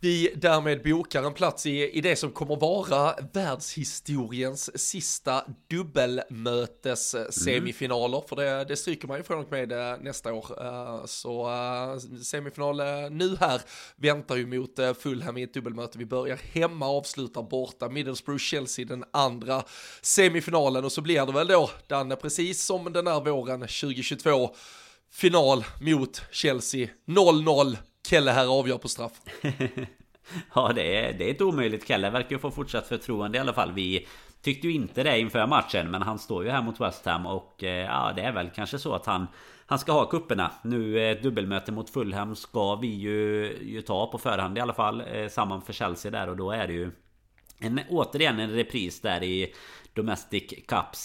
[0.03, 7.33] vi därmed bokar en plats i, i det som kommer vara världshistoriens sista dubbelmötes mm.
[7.33, 10.65] semifinaler, för det, det stryker man ju från och med eh, nästa år.
[10.65, 12.77] Eh, så eh, semifinal
[13.11, 13.61] nu här
[13.97, 15.99] väntar ju mot Fulham i ett dubbelmöte.
[15.99, 19.63] Vi börjar hemma, avslutar borta, Middlesbrough-Chelsea den andra
[20.03, 24.55] semifinalen och så blir det väl då, Danne, precis som den här våren 2022,
[25.13, 27.77] final mot Chelsea, 0-0
[28.11, 29.13] Kelle här avgör på straff.
[30.55, 31.89] ja, det är, det är ett omöjligt.
[31.89, 33.73] Kelle verkar ju få fortsatt förtroende i alla fall.
[33.73, 34.07] Vi
[34.43, 37.65] tyckte ju inte det inför matchen, men han står ju här mot West Ham och
[37.65, 39.27] eh, ja, det är väl kanske så att han
[39.67, 44.19] han ska ha kupperna Nu ett dubbelmöte mot Fulham ska vi ju, ju ta på
[44.19, 46.91] förhand i alla fall eh, Samman för Chelsea där och då är det ju
[47.59, 49.55] en, Återigen en repris där i
[49.95, 51.05] Domestic Cups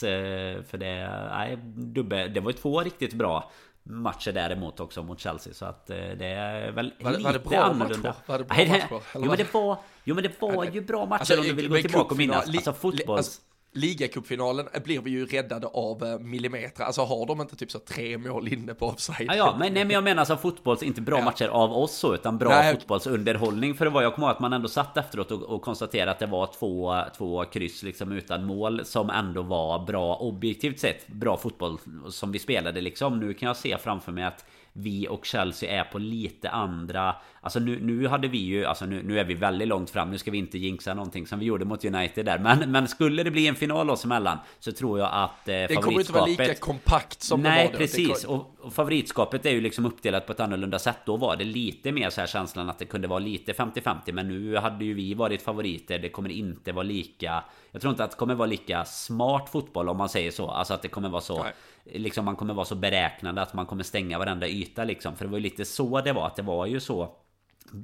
[0.69, 3.51] För det, nej, dubbel, det var ju två riktigt bra
[3.85, 5.53] matcher däremot också mot Chelsea.
[5.53, 8.15] Så att eh, det är väl var, lite var det bra annorlunda.
[8.25, 9.01] Var det bra matcher?
[9.15, 11.69] Jo men det var, jo, men det var ju bra matcher alltså, om du vill
[11.69, 12.47] gå tillbaka och minnas.
[12.47, 13.17] Alltså fotbolls...
[13.17, 13.41] Alltså,
[13.75, 16.83] ligacupfinalen blir vi ju räddade av eh, millimeter.
[16.83, 19.27] Alltså har de inte typ så tre mål inne på offside?
[19.27, 21.25] Ja, ja men, nej, men jag menar alltså fotbolls, inte bra ja.
[21.25, 22.73] matcher av oss så, utan bra nej.
[22.73, 23.75] fotbollsunderhållning.
[23.75, 26.19] För det var, jag kommer ihåg att man ändå satt efteråt och, och konstaterade att
[26.19, 31.07] det var två, två kryss liksom utan mål som ändå var bra objektivt sett.
[31.07, 31.77] Bra fotboll
[32.09, 33.19] som vi spelade liksom.
[33.19, 34.45] Nu kan jag se framför mig att
[34.77, 39.03] vi och Chelsea är på lite andra Alltså nu, nu hade vi ju Alltså nu,
[39.03, 41.65] nu är vi väldigt långt fram Nu ska vi inte jinxa någonting som vi gjorde
[41.65, 42.39] mot United där.
[42.39, 45.75] Men, men skulle det bli en final oss emellan Så tror jag att eh, Det
[45.75, 48.23] kommer inte vara lika kompakt som nej, det var Nej precis.
[48.23, 50.97] och, och favoritskapet är ju liksom uppdelat på ett annorlunda sätt.
[51.05, 54.27] Då var det lite mer så här känslan att det kunde vara lite 50-50 Men
[54.27, 55.99] nu hade ju vi varit favoriter.
[55.99, 59.89] Det kommer inte vara lika Jag tror inte att det kommer vara lika smart fotboll
[59.89, 60.49] om man säger så.
[60.49, 61.53] Alltså att det kommer vara så nej
[61.85, 65.15] liksom man kommer vara så beräknande att man kommer stänga varenda yta liksom.
[65.15, 66.27] För det var ju lite så det var.
[66.27, 67.15] Att det var ju så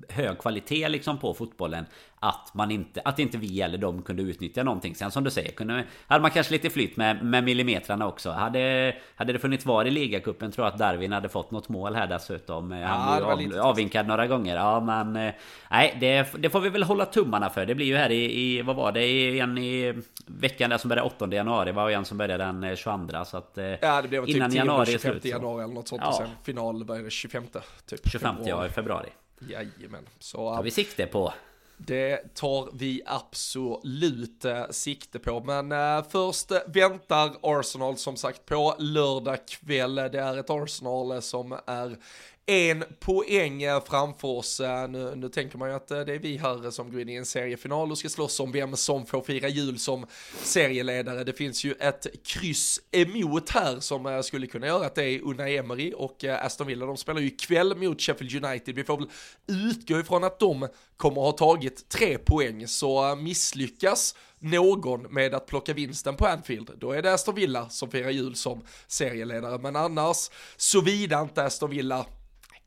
[0.09, 1.85] hög kvalitet liksom på fotbollen
[2.19, 4.95] att man inte att inte vi eller de kunde utnyttja någonting.
[4.95, 8.29] Sen som du säger kunde hade man kanske lite flytt med, med millimetrarna också.
[8.29, 11.95] Hade hade det funnits var i ligacupen tror jag att Darwin hade fått något mål
[11.95, 12.71] här dessutom.
[12.71, 14.55] Han ja, blev av, avvinkad några gånger.
[14.55, 15.33] Ja men eh,
[15.71, 17.65] nej, det, det får vi väl hålla tummarna för.
[17.65, 19.93] Det blir ju här i, i vad var det en i
[20.25, 23.57] veckan där som började 8 januari var en som började den 22 eh, så att
[23.57, 26.09] eh, Ja det blev typ innan januari 25 januari eller något sånt ja.
[26.09, 27.43] och sen final började 25
[27.85, 29.09] typ 25 ja i februari.
[29.49, 30.07] Jajamän.
[30.19, 31.33] Så har vi sikte på.
[31.77, 38.75] Det tar vi absolut eh, sikte på, men eh, först väntar Arsenal som sagt på
[38.79, 39.95] lördag kväll.
[39.95, 41.97] Det är ett Arsenal som är
[42.45, 44.59] en poäng framför oss.
[44.59, 47.09] Eh, nu, nu, tänker man ju att eh, det är vi här som går in
[47.09, 50.05] i en seriefinal och ska slåss om vem som får fira jul som
[50.43, 51.23] serieledare.
[51.23, 55.21] Det finns ju ett kryss emot här som eh, skulle kunna göra att det är
[55.21, 56.85] Unai Emery och Aston Villa.
[56.85, 58.75] De spelar ju ikväll mot Sheffield United.
[58.75, 59.09] Vi får väl
[59.47, 65.73] utgå ifrån att de kommer ha tagit tre poäng, så misslyckas någon med att plocka
[65.73, 69.57] vinsten på Anfield, då är det Aston Villa som firar jul som serieledare.
[69.57, 72.05] Men annars, såvida inte Aston Villa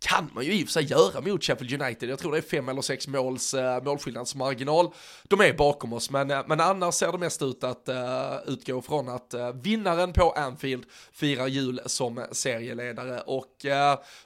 [0.04, 2.08] kan man ju i och för sig göra mot Sheffield United.
[2.08, 4.90] Jag tror det är fem eller sex måls uh, målskillnadsmarginal.
[5.22, 8.82] De är bakom oss, men, uh, men annars ser det mest ut att uh, utgå
[8.82, 13.20] från att uh, vinnaren på Anfield firar jul som serieledare.
[13.20, 13.66] Och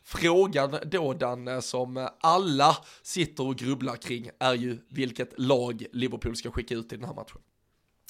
[0.04, 6.50] frågan då den som alla sitter och grubblar kring, är ju vilket lag Liverpool ska
[6.50, 7.40] skicka ut i den här matchen.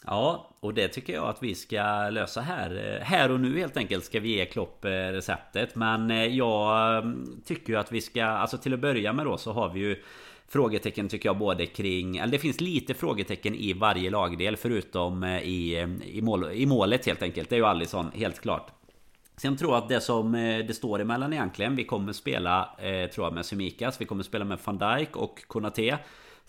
[0.07, 2.97] Ja, och det tycker jag att vi ska lösa här.
[3.01, 5.75] Eh, här och nu helt enkelt ska vi ge Klopp eh, receptet.
[5.75, 9.37] Men eh, jag mm, tycker ju att vi ska, alltså till att börja med då
[9.37, 10.03] så har vi ju
[10.51, 15.87] Frågetecken tycker jag både kring, eller det finns lite frågetecken i varje lagdel förutom i,
[16.05, 17.51] i, mål, i målet helt enkelt.
[17.51, 18.71] Det är ju Alisson helt klart.
[19.37, 20.33] Sen tror jag att det som
[20.69, 22.77] det står emellan egentligen Vi kommer spela
[23.15, 25.99] tror jag med Semikas Vi kommer spela med van Dijk och Konate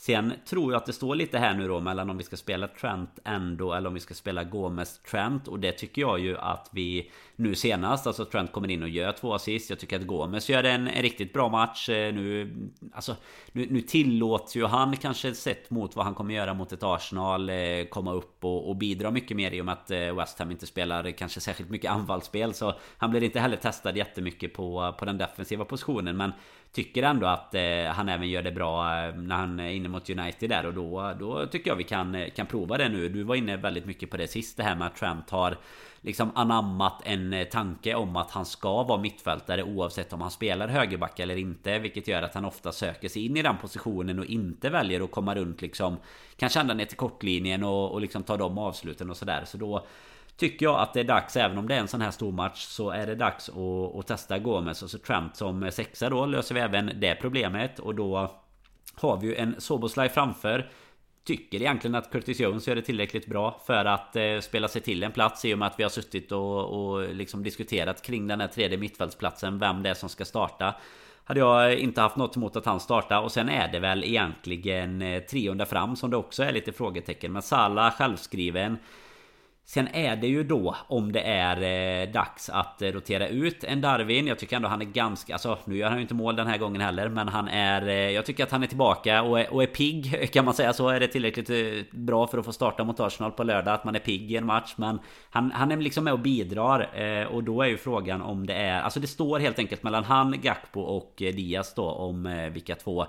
[0.02, 2.68] Sen tror jag att det står lite här nu då mellan om vi ska spela
[2.68, 6.70] Trent ändå eller om vi ska spela Gomes Trent och det tycker jag ju att
[6.72, 9.70] vi nu senast, alltså Trent kommer in och gör två assist.
[9.70, 12.56] Jag tycker att Gomes gör en, en riktigt bra match eh, nu.
[12.94, 13.16] Alltså
[13.52, 17.50] nu, nu tillåts ju han kanske sett mot vad han kommer göra mot ett Arsenal
[17.50, 17.56] eh,
[17.90, 20.68] komma upp och, och bidra mycket mer i och med att eh, West Ham inte
[20.68, 25.18] spelar kanske särskilt mycket anfallsspel så han blir inte heller testad jättemycket på, på den
[25.18, 26.32] defensiva positionen men
[26.72, 30.10] Tycker ändå att eh, han även gör det bra eh, när han är inne mot
[30.10, 33.10] United där och då, då tycker jag vi kan, eh, kan prova det nu.
[33.10, 35.58] Du var inne väldigt mycket på det sist det här med att Trent har
[36.02, 40.68] liksom anammat en eh, tanke om att han ska vara mittfältare oavsett om han spelar
[40.68, 41.80] högerback eller inte.
[41.80, 45.12] Vilket gör att han ofta söker sig in i den positionen och inte väljer att
[45.12, 45.98] komma runt liksom
[46.38, 49.44] Kanske ända ner till kortlinjen och, och liksom ta de avsluten och sådär.
[49.46, 49.86] Så då
[50.39, 52.65] Tycker jag att det är dags, även om det är en sån här stor match
[52.65, 56.56] Så är det dags att, att testa Gomes och så Trent som sexa då löser
[56.56, 57.80] vi även det problemet.
[57.80, 58.32] Och då
[58.95, 60.69] har vi ju en Soboslaj framför.
[61.23, 65.04] Tycker egentligen att Curtis Jones gör det tillräckligt bra för att eh, spela sig till
[65.04, 68.41] en plats i och med att vi har suttit och, och liksom diskuterat kring den
[68.41, 70.75] här tredje mittfältsplatsen Vem det är som ska starta.
[71.23, 73.21] Hade jag inte haft något emot att han startar.
[73.21, 76.71] Och sen är det väl egentligen eh, trion där fram som det också är lite
[76.71, 77.32] frågetecken.
[77.32, 78.78] Men Salah självskriven.
[79.70, 83.82] Sen är det ju då om det är eh, dags att eh, rotera ut en
[83.82, 84.28] Darwin.
[84.28, 85.34] Jag tycker ändå han är ganska...
[85.34, 87.10] Alltså nu gör han ju inte mål den här gången heller.
[87.10, 87.88] Men han är...
[87.88, 90.32] Eh, jag tycker att han är tillbaka och är, och är pigg.
[90.34, 90.90] Kan man säga så?
[90.90, 91.58] Är det tillräckligt eh,
[91.92, 93.74] bra för att få starta mot Arsenal på lördag?
[93.74, 94.74] Att man är pigg i en match.
[94.76, 97.02] Men han, han är liksom med och bidrar.
[97.02, 98.82] Eh, och då är ju frågan om det är...
[98.82, 102.76] Alltså det står helt enkelt mellan han, Gakpo och eh, Diaz då om eh, vilka
[102.76, 103.08] två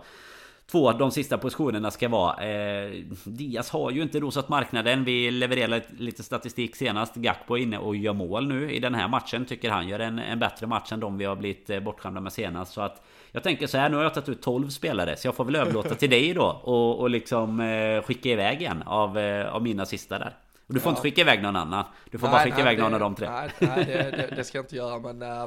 [0.70, 2.44] två de sista positionerna ska vara.
[2.44, 2.90] Eh,
[3.24, 5.04] Diaz har ju inte rosat marknaden.
[5.04, 7.16] Vi levererade lite statistik senast.
[7.16, 9.44] Gakpo är inne och gör mål nu i den här matchen.
[9.44, 12.32] Tycker han gör en, en bättre match än de vi har blivit eh, bortskämda med
[12.32, 12.72] senast.
[12.72, 13.02] Så att
[13.32, 15.16] jag tänker så här, nu har jag tagit ut 12 spelare.
[15.16, 16.46] Så jag får väl överlåta till dig då.
[16.46, 20.36] Och, och liksom eh, skicka iväg en av, eh, av mina sista där.
[20.66, 20.92] Och du får ja.
[20.92, 21.84] inte skicka iväg någon annan.
[22.10, 23.30] Du får nej, bara skicka nej, iväg det, någon av de tre.
[23.30, 25.22] Nej, nej det, det, det, ska jag inte göra men...
[25.22, 25.46] Uh,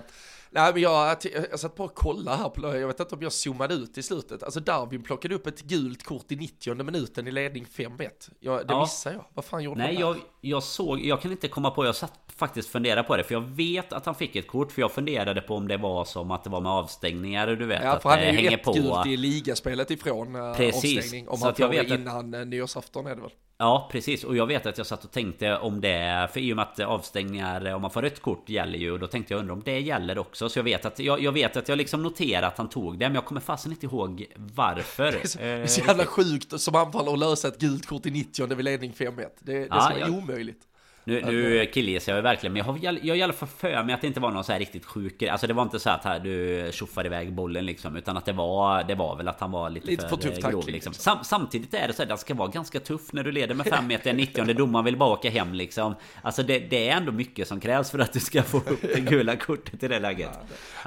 [0.54, 1.18] nej men jag,
[1.52, 4.04] jag satt bara och kollade här på, jag vet inte om jag zoomade ut i
[4.04, 4.44] slutet.
[4.44, 8.10] Alltså Darwin plockade upp ett gult kort i 90 minuten i ledning 5-1.
[8.40, 8.82] Jag, det ja.
[8.82, 9.26] missade jag.
[9.34, 12.70] Vad fan gjorde Nej, jag, jag såg, jag kan inte komma på, jag satt faktiskt
[12.70, 13.24] fundera på det.
[13.24, 14.72] För jag vet att han fick ett kort.
[14.72, 17.48] För jag funderade på om det var som att det var med avstängningar.
[17.48, 18.74] Du vet, ja, för att han är ju ett på...
[18.74, 20.98] gult i ligaspelet ifrån uh, Precis.
[20.98, 21.30] avstängning.
[21.30, 23.32] Om så han får det innan uh, nyårsafton är det väl.
[23.58, 24.24] Ja, precis.
[24.24, 26.30] Och jag vet att jag satt och tänkte om det...
[26.34, 28.92] För i och med att avstängningar, om man får rött kort, gäller ju.
[28.92, 30.50] Och då tänkte jag undra om det gäller också.
[30.50, 33.06] Så jag vet att jag, jag vet att jag liksom noterat att han tog det.
[33.06, 35.12] Men jag kommer fasen inte ihåg varför.
[35.12, 38.06] Det är så, det är så jävla sjukt som anfallare att lösa ett gult kort
[38.06, 39.16] i 90 vid ledning 5-1.
[39.40, 40.10] Det, det ja, ska vara jag...
[40.10, 40.62] omöjligt.
[41.04, 43.96] Nu, nu killgissar jag verkligen, men jag har, jag har i alla fall för mig
[43.96, 46.04] att det inte var någon så här riktigt sjuk Alltså det var inte så att
[46.04, 49.52] här, du tjoffade iväg bollen liksom Utan att det var, det var väl att han
[49.52, 50.74] var lite, lite för, för tuff grov liksom.
[50.74, 50.94] liksom.
[50.94, 53.66] Sam, Samtidigt är det så att den ska vara ganska tuff när du leder med
[53.66, 55.96] 5 meter 90 domaren vill bara åka hem liksom.
[56.22, 59.00] Alltså det, det, är ändå mycket som krävs för att du ska få upp det
[59.00, 60.30] gula kortet i det läget.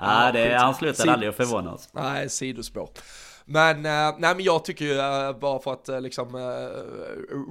[0.00, 2.88] Ja, det, ja, det, han slutar aldrig att förvåna oss Nej, sidospår
[3.48, 6.36] men, eh, nej men jag tycker ju eh, bara för att eh, liksom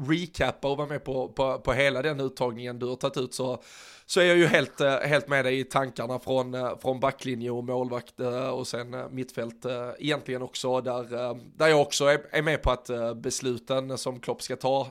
[0.10, 3.64] recappa och vara med på, på, på hela den uttagningen du har tagit ut så
[4.08, 8.20] så är jag ju helt, helt med dig i tankarna från, från backlinje och målvakt
[8.52, 9.66] och sen mittfält
[10.00, 14.56] egentligen också där, där jag också är, är med på att besluten som Klopp ska
[14.56, 14.88] ta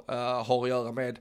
[0.46, 1.18] har att göra med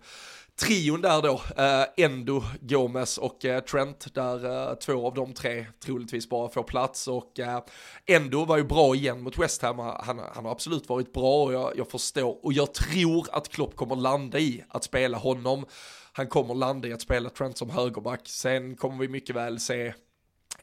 [0.59, 5.65] trion där då, eh, Endo, Gomes och eh, Trent, där eh, två av de tre
[5.85, 7.07] troligtvis bara får plats.
[7.07, 7.63] Och eh,
[8.05, 11.53] Endo var ju bra igen mot West Ham, han, han har absolut varit bra och
[11.53, 12.45] jag, jag förstår.
[12.45, 15.65] Och jag tror att Klopp kommer landa i att spela honom.
[16.13, 19.93] Han kommer landa i att spela Trent som högerback, sen kommer vi mycket väl se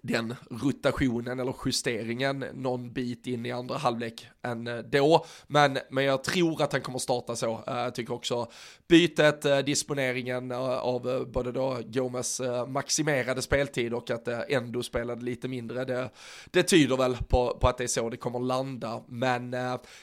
[0.02, 5.26] den rotationen eller justeringen någon bit in i andra halvlek än eh, då.
[5.46, 7.64] Men, men jag tror att han kommer starta så.
[7.66, 8.50] Eh, jag tycker också
[8.88, 15.48] bytet, eh, disponeringen av både då Gomes maximerade speltid och att det ändå spelade lite
[15.48, 15.84] mindre.
[15.84, 16.10] Det,
[16.50, 19.02] det tyder väl på, på att det är så det kommer landa.
[19.08, 19.56] Men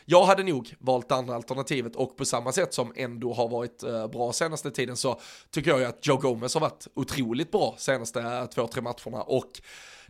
[0.05, 4.33] jag hade nog valt andra alternativet och på samma sätt som ändå har varit bra
[4.33, 5.19] senaste tiden så
[5.51, 9.51] tycker jag ju att Joe Gomez har varit otroligt bra senaste två, tre matcherna och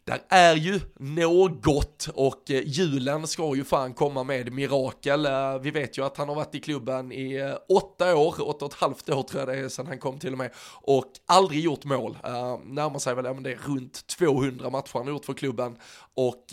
[0.08, 5.26] där är ju något och eh, julen ska ju fan komma med mirakel.
[5.26, 8.66] Eh, vi vet ju att han har varit i klubben i eh, åtta år, åtta
[8.66, 11.06] och ett halvt år tror jag det är sedan han kom till och med och
[11.26, 12.18] aldrig gjort mål.
[12.64, 15.78] Närmar sig väl, ja men det är runt 200 matcher han har gjort för klubben
[16.16, 16.46] och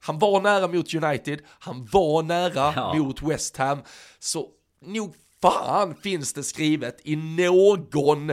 [0.00, 2.94] han var nära mot United, han var nära ja.
[2.94, 3.78] mot West Ham,
[4.18, 4.48] så
[4.86, 8.32] nog fan finns det skrivet i någon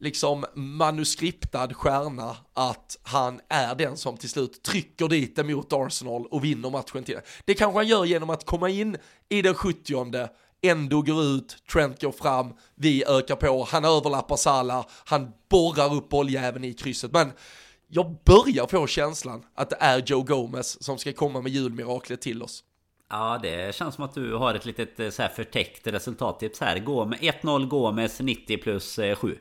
[0.00, 6.26] liksom manuskriptad stjärna att han är den som till slut trycker dit emot mot Arsenal
[6.26, 7.22] och vinner matchen till det.
[7.44, 8.96] Det kanske han gör genom att komma in
[9.28, 10.28] i den 70
[10.62, 16.08] ändå går ut, Trent går fram, vi ökar på, han överlappar Salah, han borrar upp
[16.08, 17.12] bolljäveln i krysset.
[17.12, 17.32] Men
[17.88, 22.42] jag börjar få känslan att det är Joe Gomez som ska komma med julmiraklet till
[22.42, 22.64] oss.
[23.10, 26.78] Ja, det känns som att du har ett litet eh, så här förtäckt resultattips här.
[26.78, 29.38] Gå med 1-0 Gomes 90 plus eh, 7.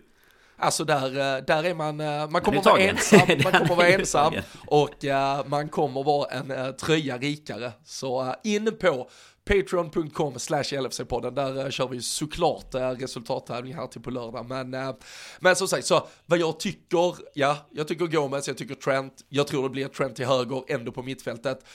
[0.63, 3.87] Eh, Alltså där, eh, där är man, eh, man kommer vara ensam, man kommer vara
[3.87, 4.33] ensam
[4.67, 7.71] och uh, man kommer vara en tröja rikare.
[7.85, 9.09] Så in på
[9.45, 14.45] patreon.com slash LFC-podden, där kör vi såklart resultattävling här till på lördag.
[14.45, 14.95] Men,
[15.39, 19.47] men som sagt, så vad jag tycker, ja, jag tycker Gomez, jag tycker Trent, jag
[19.47, 21.65] tror det blir Trent till höger, ändå på mittfältet.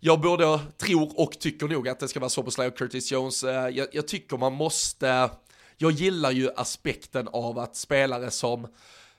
[0.00, 3.42] Jag både tror och tycker nog att det ska vara Soboslaj och Curtis Jones.
[3.42, 5.30] Jag, jag tycker man måste
[5.78, 8.66] jag gillar ju aspekten av att spelare som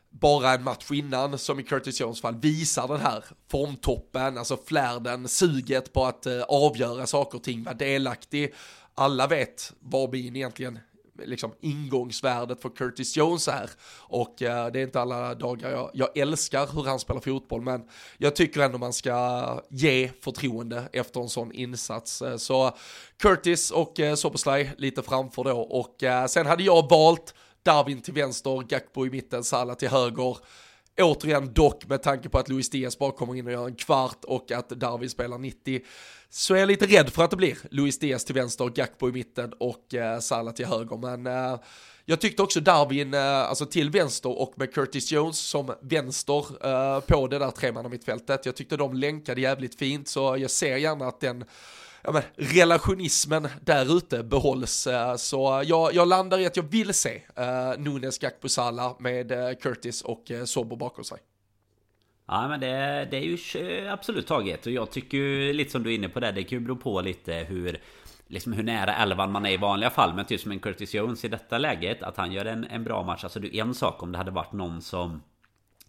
[0.09, 5.27] bara en match innan, som i Curtis Jones fall, visar den här formtoppen, alltså flärden,
[5.27, 8.53] suget på att eh, avgöra saker och ting, vara delaktig.
[8.95, 10.79] Alla vet vad min egentligen
[11.25, 13.69] liksom ingångsvärdet för Curtis Jones är.
[13.97, 17.83] Och eh, det är inte alla dagar jag, jag älskar hur han spelar fotboll, men
[18.17, 22.21] jag tycker ändå man ska ge förtroende efter en sån insats.
[22.21, 22.77] Eh, så
[23.17, 28.13] Curtis och eh, Soboslaj lite framför då, och eh, sen hade jag valt Darwin till
[28.13, 30.37] vänster, Gakpo i mitten, Salah till höger.
[31.01, 34.25] Återigen dock med tanke på att Luis Diaz bara kommer in och gör en kvart
[34.25, 35.81] och att Darwin spelar 90
[36.29, 39.11] så är jag lite rädd för att det blir Luis Diaz till vänster, Gakpo i
[39.11, 40.97] mitten och eh, Salah till höger.
[40.97, 41.59] Men eh,
[42.05, 46.99] jag tyckte också Darwin, eh, alltså till vänster och med Curtis Jones som vänster eh,
[46.99, 48.45] på det där tremannamittfältet.
[48.45, 51.45] Jag tyckte de länkade jävligt fint så jag ser gärna att den
[52.03, 54.87] ja, men, relationismen där ute behålls.
[54.87, 59.53] Eh, så jag, jag landar i att jag vill se uh, Nunes Gakbusala med uh,
[59.61, 61.17] Curtis och uh, Sobo bakom sig.
[62.27, 65.91] Ja men det, det är ju absolut taget och jag tycker ju lite som du
[65.91, 67.79] är inne på det Det kan ju bero på lite hur
[68.27, 71.25] Liksom hur nära elvan man är i vanliga fall Men typ som en Curtis Jones
[71.25, 74.03] i detta läget Att han gör en, en bra match Alltså det är en sak
[74.03, 75.21] om det hade varit någon som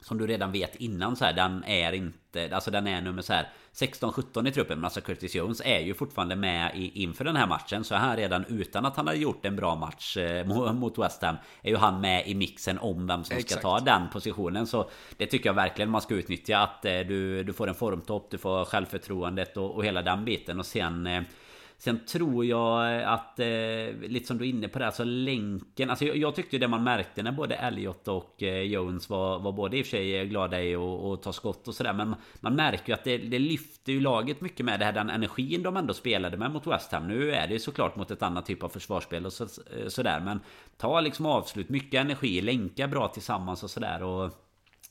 [0.00, 3.32] som du redan vet innan så här, den är inte, alltså den är nummer så
[3.32, 4.78] här 16-17 i truppen.
[4.78, 7.84] Men alltså Curtis Jones är ju fortfarande med i, inför den här matchen.
[7.84, 11.36] Så här redan utan att han har gjort en bra match eh, mot West Ham.
[11.62, 13.52] Är ju han med i mixen om vem som Exakt.
[13.52, 14.66] ska ta den positionen.
[14.66, 16.58] Så det tycker jag verkligen man ska utnyttja.
[16.58, 20.58] Att eh, du, du får en formtopp, du får självförtroendet och, och hela den biten.
[20.58, 21.22] Och sen eh,
[21.80, 25.90] Sen tror jag att, eh, lite som du är inne på det, alltså länken.
[25.90, 29.52] Alltså jag, jag tyckte det man märkte när både Elliot och eh, Jones var, var
[29.52, 31.92] både i och för sig eh, glada i att ta skott och sådär.
[31.92, 35.10] Men man märker ju att det, det lyfter ju laget mycket med det här, den
[35.10, 37.08] energin de ändå spelade med mot West Ham.
[37.08, 40.20] Nu är det ju såklart mot ett annat typ av försvarsspel och så, eh, sådär.
[40.24, 40.40] Men
[40.76, 44.02] ta liksom avslut, mycket energi, länka bra tillsammans och sådär.
[44.02, 44.30] Och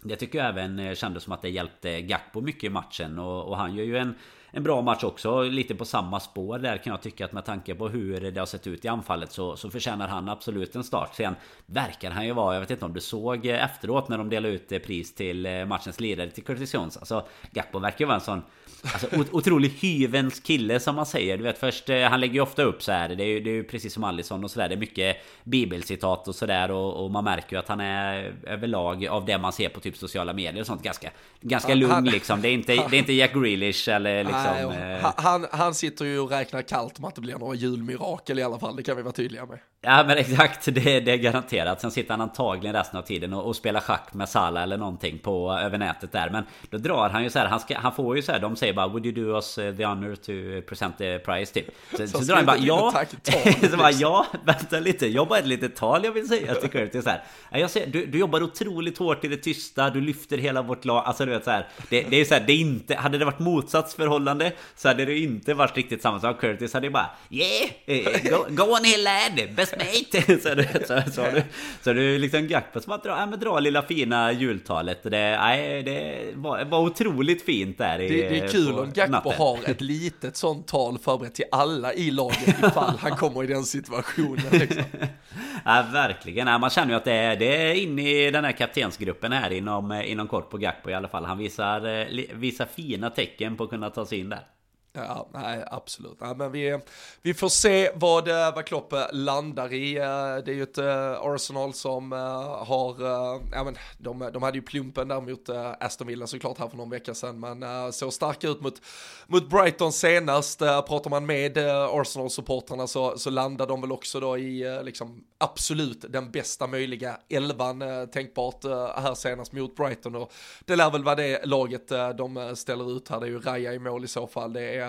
[0.03, 3.19] det tycker jag även eh, kändes som att det hjälpte Gakpo mycket i matchen.
[3.19, 4.15] Och, och han gör ju en
[4.51, 5.43] en bra match också.
[5.43, 8.45] Lite på samma spår där kan jag tycka att med tanke på hur det har
[8.45, 11.15] sett ut i anfallet så, så förtjänar han absolut en start.
[11.15, 11.35] Sen
[11.65, 14.85] verkar han ju vara, jag vet inte om du såg efteråt när de delade ut
[14.85, 16.97] pris till eh, matchens ledare till Curtis Jones.
[16.97, 18.41] Alltså Gakpo verkar ju vara en sån
[18.83, 21.37] Alltså otroligt hyvens kille som man säger.
[21.37, 23.09] Du vet först, eh, han lägger ju ofta upp så här.
[23.09, 24.69] Det är ju, det är ju precis som Alisson och sådär.
[24.69, 26.71] Det är mycket bibelcitat och sådär.
[26.71, 29.97] Och, och, man märker ju att han är överlag av det man ser på typ
[29.97, 31.09] sociala medier och sånt ganska,
[31.41, 32.41] ganska lugn liksom.
[32.41, 34.38] Det är, inte, det är inte Jack Grealish eller liksom.
[34.43, 38.39] Nej, eh, han, han sitter ju och räknar kallt med att det blir några julmirakel
[38.39, 38.75] i alla fall.
[38.75, 39.59] Det kan vi vara tydliga med.
[39.81, 41.81] Ja men exakt, det, det är garanterat.
[41.81, 45.19] Sen sitter han antagligen resten av tiden och, och spelar schack med Sala eller någonting
[45.19, 46.29] på över nätet där.
[46.29, 47.45] Men då drar han ju så här.
[47.45, 48.39] Han, ska, han får ju så här.
[48.39, 51.65] De säger bara Would you do us uh, the honor to present the prize typ?
[51.91, 53.03] Så, så, så drar han bara ja.
[53.71, 55.07] så bara ja, vänta lite.
[55.07, 57.23] Jag bara ett litet tal jag vill säga till Curtis så här.
[57.51, 59.89] Jag ser, du, du jobbar otroligt hårt i det tysta.
[59.89, 61.03] Du lyfter hela vårt lag.
[61.05, 61.67] Alltså du vet så här.
[61.89, 62.43] Det, det är så här.
[62.47, 62.95] Det är inte.
[62.95, 66.41] Hade det varit motsatsförhållande så hade det inte varit riktigt samma sak.
[66.41, 70.39] Curtis hade ju bara yeah, eh, go, go on here lad, best mate.
[70.41, 71.43] så, du, så, så, du,
[71.81, 75.03] så du liksom Gakpo som att dra, ja, dra lilla fina jultalet.
[75.03, 78.01] Det, nej, det var, var otroligt fint där.
[78.01, 81.93] I, det, det är kul om Gakpo har ett litet sånt tal förberett till alla
[81.93, 84.45] i laget ifall han kommer i den situationen.
[84.51, 84.83] Liksom.
[85.65, 86.47] ja, verkligen.
[86.47, 89.51] Ja, man känner ju att det är, det är inne i den här kaptensgruppen här
[89.51, 91.25] inom, inom kort på Gakpo i alla fall.
[91.25, 94.58] Han visar, eh, visar fina tecken på att kunna ta sig in där.
[95.07, 96.17] Ja, nej, absolut.
[96.19, 96.79] Ja, men vi,
[97.21, 99.97] vi får se vad, eh, vad Klopp eh, landar i.
[99.97, 100.03] Eh,
[100.45, 100.77] det är ju ett
[101.21, 103.03] Arsenal som har,
[103.51, 106.89] ja men de, de hade ju plumpen där mot Aston Villa såklart här för någon
[106.89, 108.81] vecka sedan, men så starka ut mot,
[109.27, 110.59] mot Brighton senast.
[110.59, 116.31] Pratar man med Arsenal-supportrarna så, så landar de väl också då i liksom absolut den
[116.31, 117.83] bästa möjliga elvan
[118.13, 118.63] tänkbart
[118.95, 120.31] här senast mot Brighton och
[120.65, 123.19] det lär väl vara det laget de ställer ut här.
[123.19, 124.53] Det är ju Raja i mål i så fall.
[124.53, 124.88] Det är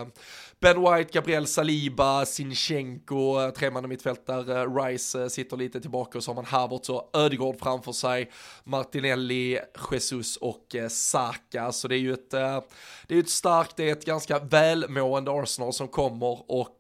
[0.60, 6.34] Ben White, Gabriel Saliba, Sinchenko, tremanna mittfältare, Rice eh, sitter lite tillbaka och så har
[6.34, 8.30] man Havertz och Ödegård framför sig,
[8.64, 9.58] Martinelli,
[9.90, 11.72] Jesus och eh, Saka.
[11.72, 12.60] Så det är ju ett, eh,
[13.08, 16.76] det är ett starkt, det är ett ganska välmående Arsenal som kommer och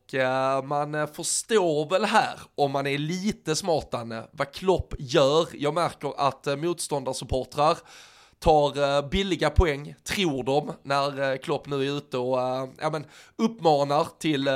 [0.64, 5.48] man förstår väl här, om man är lite smartande, vad Klopp gör.
[5.52, 7.78] Jag märker att motståndarsupportrar
[8.40, 12.90] tar eh, billiga poäng, tror de, när eh, Klopp nu är ute och eh, ja,
[12.90, 14.48] men, uppmanar till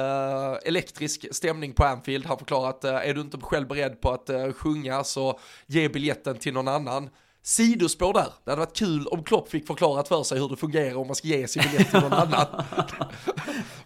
[0.65, 2.27] elektrisk stämning på Anfield.
[2.27, 6.55] Han förklarar att är du inte själv beredd på att sjunga så ge biljetten till
[6.55, 7.11] någon annan.
[7.47, 10.97] Sidospår där, det hade varit kul om Klopp fick förklarat för sig hur det fungerar
[10.97, 12.47] om man ska ge sin biljett till någon annan.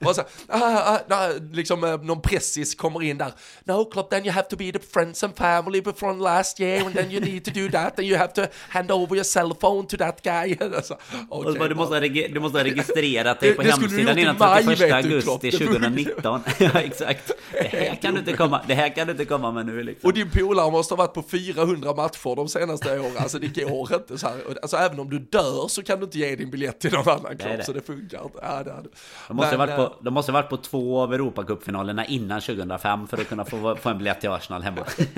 [0.04, 3.32] Och så, ah, ah, ah, liksom eh, någon pressis kommer in där.
[3.64, 6.94] No Klopp, then you have to be the friends and family from last year and
[6.94, 9.86] then you need to do that and you have to hand over your cell phone
[9.86, 10.56] to that guy.
[10.76, 14.92] alltså, okay, du, måste ha du måste ha registrerat dig på det, hemsidan innan 31
[14.92, 16.40] augusti 2019.
[16.58, 17.32] ja, exakt.
[17.52, 20.08] Det här kan du inte komma, det här kan du inte komma med nu liksom.
[20.08, 23.12] Och din polare måste ha varit på 400 matcher de senaste åren.
[23.18, 24.36] Alltså det går inte så här.
[24.62, 27.38] Alltså även om du dör så kan du inte ge din biljett till någon annan
[27.38, 27.60] klubb.
[27.64, 28.38] Så det funkar inte.
[28.42, 28.82] Ja, det,
[29.28, 32.40] de måste Men, ha varit på de måste ha varit på två av Europacupfinalerna innan
[32.40, 34.84] 2005 för att kunna få, få en biljett till Arsenal hemma.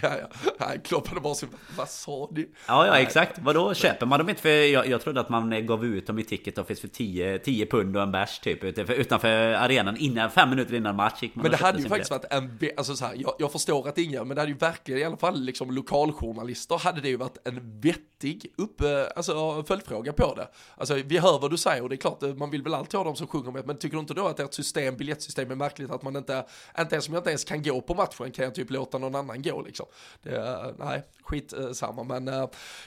[0.00, 0.52] ja, ja.
[0.58, 2.50] Nej, Klopp hade bara så, vad sa du?
[2.66, 3.38] Ja, ja, exakt.
[3.38, 6.24] Vadå, köper man dem inte för, jag, jag trodde att man gav ut dem i
[6.24, 10.74] Ticket Office för 10, 10 pund och en bärs typ utanför arenan innan, fem minuter
[10.74, 12.32] innan match gick man Men det hade ju faktiskt biljett.
[12.32, 15.00] varit en, alltså så här, jag, jag förstår att ingen, men det hade ju verkligen
[15.00, 19.64] i alla fall liksom lokaljournalister hade det ju varit en vettig vettig upp, eh, alltså,
[19.64, 20.48] följdfråga på det.
[20.76, 22.98] Alltså vi hör vad du säger och det är klart, eh, man vill väl alltid
[22.98, 25.54] ha dem som sjunger med, men tycker du inte då att ert system, biljettsystem är
[25.54, 26.44] märkligt att man inte,
[26.78, 29.14] inte ens om jag inte ens kan gå på matchen kan jag typ låta någon
[29.14, 29.86] annan gå liksom.
[30.22, 32.24] Det, nej, skit samma men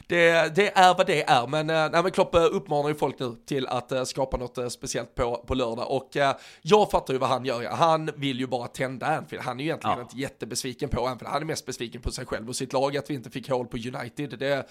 [0.07, 1.47] det, det är vad det är.
[1.47, 5.53] Men, nej, men Klopp uppmanar ju folk nu till att skapa något speciellt på, på
[5.53, 6.09] lördag och
[6.61, 7.63] jag fattar ju vad han gör.
[7.63, 9.43] Han vill ju bara tända Anfield.
[9.43, 10.01] Han är ju egentligen ja.
[10.01, 11.31] inte jättebesviken på Anfield.
[11.31, 13.67] Han är mest besviken på sig själv och sitt lag att vi inte fick hål
[13.67, 14.39] på United.
[14.39, 14.67] Det,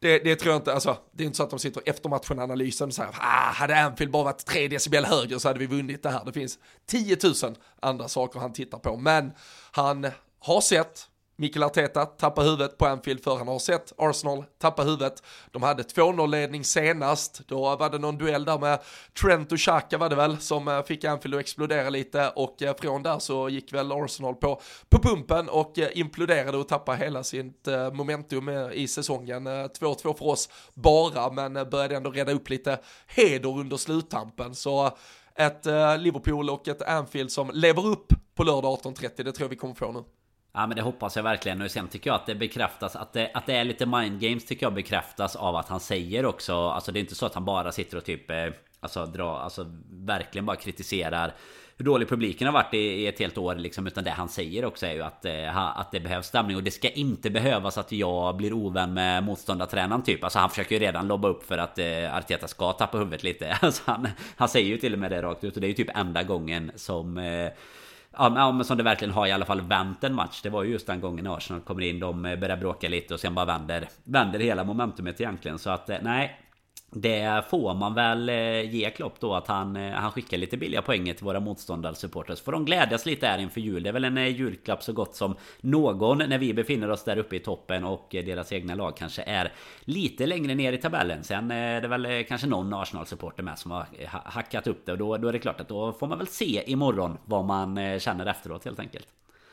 [0.00, 2.88] det, det, tror jag inte, alltså, det är inte så att de sitter efter matchen-analysen
[2.88, 6.10] och säger ah, hade Anfield bara varit 3 decibel högre så hade vi vunnit det
[6.10, 6.24] här.
[6.24, 7.34] Det finns 10 000
[7.80, 9.32] andra saker han tittar på, men
[9.70, 11.08] han har sett
[11.40, 15.22] Mikael Arteta tappar huvudet på Anfield för han har sett Arsenal tappa huvudet.
[15.50, 18.78] De hade 2-0-ledning senast, då var det någon duell där med
[19.22, 22.76] Trent och Xhaka var det väl, som eh, fick Anfield att explodera lite och eh,
[22.76, 27.22] från där så gick väl Arsenal på, på pumpen och eh, imploderade och tappade hela
[27.22, 29.48] sitt momentum i säsongen.
[29.48, 34.54] 2-2 för oss bara, men började ändå rädda upp lite heder under sluttampen.
[34.54, 34.96] Så
[35.34, 35.66] ett
[35.98, 39.74] Liverpool och ett Anfield som lever upp på lördag 18.30, det tror jag vi kommer
[39.74, 40.04] få nu.
[40.52, 41.62] Ja men det hoppas jag verkligen.
[41.62, 44.46] Och sen tycker jag att det bekräftas att det, att det är lite mind games
[44.46, 46.54] tycker jag bekräftas av att han säger också.
[46.54, 48.46] Alltså det är inte så att han bara sitter och typ eh,
[48.80, 51.34] Alltså dra, alltså verkligen bara kritiserar
[51.76, 53.86] hur dålig publiken har varit i, i ett helt år liksom.
[53.86, 56.56] Utan det han säger också är ju att, eh, att det behövs stämning.
[56.56, 60.24] Och det ska inte behövas att jag blir ovän med motståndartränaren typ.
[60.24, 63.58] Alltså han försöker ju redan lobba upp för att eh, Arteta ska tappa huvudet lite.
[63.60, 65.54] Alltså han, han säger ju till och med det rakt ut.
[65.54, 67.50] Och det är ju typ enda gången som eh,
[68.18, 70.72] Ja men som det verkligen har i alla fall vänt en match Det var ju
[70.72, 73.88] just den gången Arsenal kommer in De eh, börjar bråka lite och sen bara vänder
[74.04, 75.58] Vänder hela momentumet egentligen.
[75.58, 76.40] Så att eh, nej
[76.90, 80.82] det får man väl eh, ge Klopp då att han, eh, han skickar lite billiga
[80.82, 82.40] poänger till våra motståndarsupporters.
[82.40, 83.82] Får de glädjas lite här inför jul.
[83.82, 87.16] Det är väl en eh, julklapp så gott som någon när vi befinner oss där
[87.16, 91.24] uppe i toppen och deras egna lag kanske är lite längre ner i tabellen.
[91.24, 93.86] Sen är det väl kanske någon Arsenal-supporter med som har
[94.24, 96.62] hackat upp det och då, då är det klart att då får man väl se
[96.66, 99.08] imorgon vad man känner efteråt helt enkelt.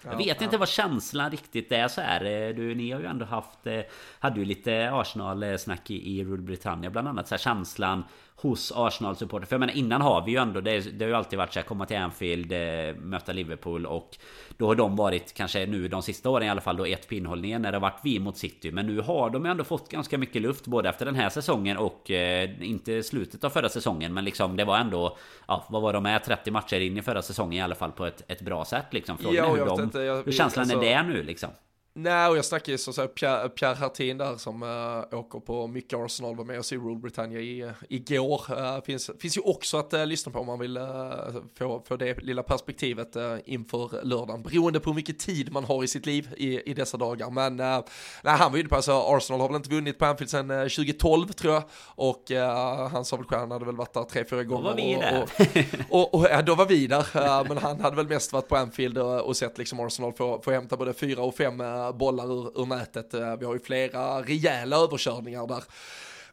[0.06, 2.26] Jag vet inte vad känslan riktigt är så här.
[2.26, 3.68] Eh, du, ni har ju ändå haft...
[3.68, 3.82] Eh,
[4.20, 7.28] hade ju lite Arsenal-snack eh, i, i Rule Britannia bland annat.
[7.28, 8.04] Så här, känslan
[8.36, 9.48] hos Arsenal-supporter.
[9.48, 11.60] För jag menar innan har vi ju ändå, det, det har ju alltid varit så
[11.60, 14.18] här, komma till Anfield, eh, möta Liverpool och
[14.58, 17.62] då har de varit kanske nu de sista åren i alla fall då ett pinnhållningen
[17.62, 18.72] när det har varit vi mot City.
[18.72, 21.78] Men nu har de ju ändå fått ganska mycket luft både efter den här säsongen
[21.78, 24.14] och eh, inte slutet av förra säsongen.
[24.14, 25.18] Men liksom det var ändå,
[25.48, 28.06] ja vad var de med 30 matcher in i förra säsongen i alla fall på
[28.06, 29.18] ett, ett bra sätt liksom.
[29.18, 31.50] Frågan ja, hur, de, inte, jag, hur känslan alltså, är det nu liksom.
[31.98, 36.00] Nej, och jag snackade ju så, Pierre, Pierre Hartin där som äh, åker på mycket
[36.00, 38.42] Arsenal, var med oss i Rule Britannia i, äh, igår.
[38.50, 40.80] Äh, finns, finns ju också att äh, lyssna på om man vill
[41.58, 43.16] få, få det lilla perspektivet
[43.46, 46.98] inför lördagen, beroende på hur mycket tid man har i sitt liv i, i dessa
[46.98, 47.30] dagar.
[47.30, 47.84] Men nej,
[48.24, 51.54] han var ju på, alltså Arsenal har väl inte vunnit på Anfield sedan 2012 tror
[51.54, 51.64] jag,
[51.96, 52.32] och
[52.92, 54.64] han sa väl själv, han hade väl varit där tre, fyra gånger.
[54.64, 55.24] Då var vi där.
[55.90, 58.48] Och, och, och, och, ja, då var vi där, men han hade väl mest varit
[58.48, 61.62] på Anfield och, och sett liksom Arsenal få, få hämta både fyra och fem
[61.94, 63.14] bollar ur, ur nätet.
[63.14, 65.64] Eh, vi har ju flera rejäla överkörningar där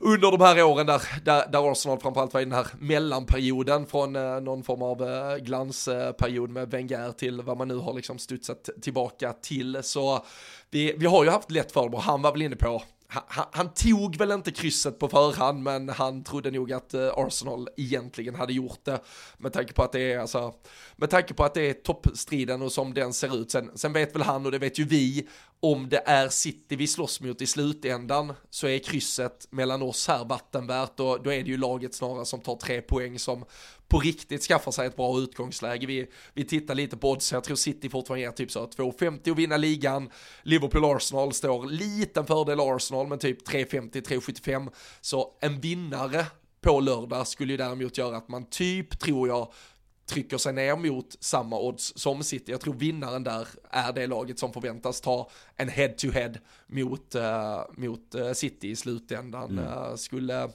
[0.05, 4.17] under de här åren där, där, där Arsenal framförallt var i den här mellanperioden från
[4.17, 8.69] eh, någon form av eh, glansperiod med Wenger till vad man nu har liksom studsat
[8.83, 9.83] tillbaka till.
[9.83, 10.25] Så
[10.71, 12.83] vi, vi har ju haft lätt för det och han var väl inne på
[13.13, 17.69] han, han, tog väl inte krysset på förhand, men han trodde nog att eh, Arsenal
[17.77, 19.01] egentligen hade gjort det.
[19.39, 20.55] Med tanke på att det är, alltså,
[20.97, 23.51] med tanke på att det är toppstriden och som den ser ut.
[23.51, 25.29] Sen, sen vet väl han, och det vet ju vi,
[25.63, 30.25] om det är City vi slåss mot i slutändan så är krysset mellan oss här
[30.25, 33.45] vattenvärt och då är det ju laget snarare som tar tre poäng som
[33.89, 35.87] på riktigt skaffar sig ett bra utgångsläge.
[35.87, 39.39] Vi, vi tittar lite på odds, jag tror City fortfarande är typ så 2,50 att
[39.39, 40.11] vinna ligan.
[40.43, 44.71] Liverpool-Arsenal står liten fördel Arsenal men typ 3,50-3,75.
[45.01, 46.27] Så en vinnare
[46.61, 49.53] på lördag skulle ju däremot göra att man typ, tror jag,
[50.07, 52.53] trycker sig ner mot samma odds som City.
[52.53, 56.39] Jag tror vinnaren där är det laget som förväntas ta en head-to-head
[56.73, 57.23] mot, uh,
[57.77, 59.59] mot uh, City i slutändan.
[59.59, 59.65] Mm.
[59.65, 60.49] Uh, skulle,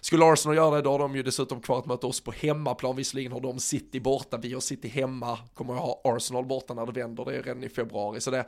[0.00, 2.96] skulle Arsenal göra det, då har de ju dessutom kvar att möta oss på hemmaplan.
[2.96, 6.86] Visserligen har de City borta, vi har City hemma, kommer att ha Arsenal borta när
[6.86, 8.20] det vänder, det är redan i februari.
[8.20, 8.44] Så det,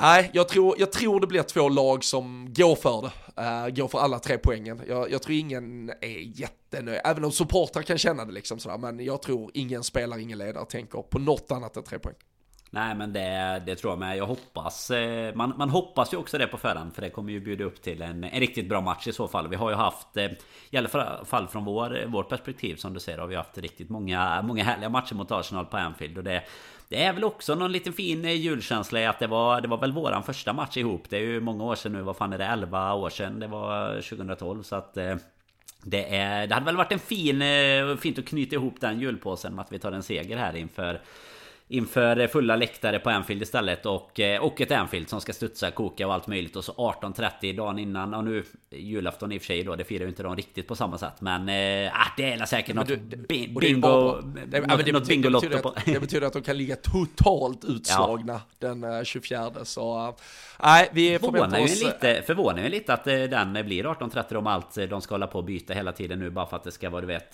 [0.00, 3.42] Nej, jag tror, jag tror det blir två lag som går för det.
[3.42, 4.80] Uh, går för alla tre poängen.
[4.88, 9.04] Jag, jag tror ingen är jättenöjd, även om supportrar kan känna det liksom sådär, men
[9.04, 12.14] jag tror ingen spelare, ingen ledare tänker på något annat än tre poäng.
[12.74, 14.16] Nej men det, det tror jag med.
[14.16, 14.90] Jag hoppas...
[14.90, 16.94] Eh, man, man hoppas ju också det på förhand.
[16.94, 19.48] För det kommer ju bjuda upp till en, en riktigt bra match i så fall.
[19.48, 20.16] Vi har ju haft...
[20.16, 20.30] Eh,
[20.70, 20.88] I alla
[21.24, 24.88] fall från vår, vårt perspektiv som du säger har vi haft riktigt många, många härliga
[24.88, 26.18] matcher mot Arsenal på Anfield.
[26.18, 26.42] Och det,
[26.88, 29.78] det är väl också någon liten fin eh, julkänsla i att det var, det var
[29.78, 31.02] väl våran första match ihop.
[31.08, 32.02] Det är ju många år sedan nu.
[32.02, 32.46] Vad fan är det?
[32.46, 33.40] 11 år sedan.
[33.40, 34.94] Det var 2012 så att...
[35.84, 37.42] Det, är, det hade väl varit en fin,
[37.98, 41.00] fint att knyta ihop den julpåsen med att vi tar en seger här inför
[41.72, 46.06] Inför fulla läktare på Anfield istället och, eh, och ett Anfield som ska studsa, koka
[46.06, 46.56] och allt möjligt.
[46.56, 48.14] Och så 18.30 dagen innan.
[48.14, 50.76] Och nu julafton i och för sig då Det firar ju inte de riktigt på
[50.76, 51.20] samma sätt.
[51.20, 52.88] Men äh, det är säkert något
[53.28, 58.74] bingo det, något, bingolotto Det betyder att de kan ligga totalt utslagna ja.
[58.74, 60.16] den 24 så
[60.62, 65.00] Nej vi förvånar ju lite Förvånar ju lite att den blir 18.30 om allt de
[65.00, 67.06] ska hålla på och byta hela tiden nu bara för att det ska vara du
[67.06, 67.32] vet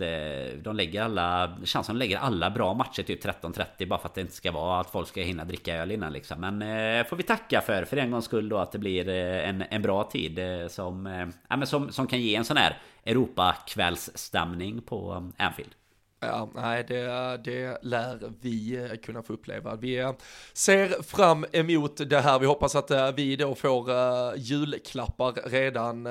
[0.64, 4.14] De lägger alla Känns som de lägger alla bra matcher typ 13.30 bara för att
[4.14, 6.40] det inte ska vara att folk ska hinna dricka öl innan liksom.
[6.40, 9.48] Men eh, får vi tacka för för en gångs skull då att det blir eh,
[9.48, 11.06] en, en bra tid eh, som,
[11.50, 15.70] eh, som, som kan ge en sån här Europakvällsstämning på Anfield.
[16.20, 19.76] Ja, nej, det, det lär vi eh, kunna få uppleva.
[19.76, 20.12] Vi eh,
[20.52, 22.38] ser fram emot det här.
[22.38, 23.90] Vi hoppas att eh, vi då får
[24.36, 26.04] julklappar redan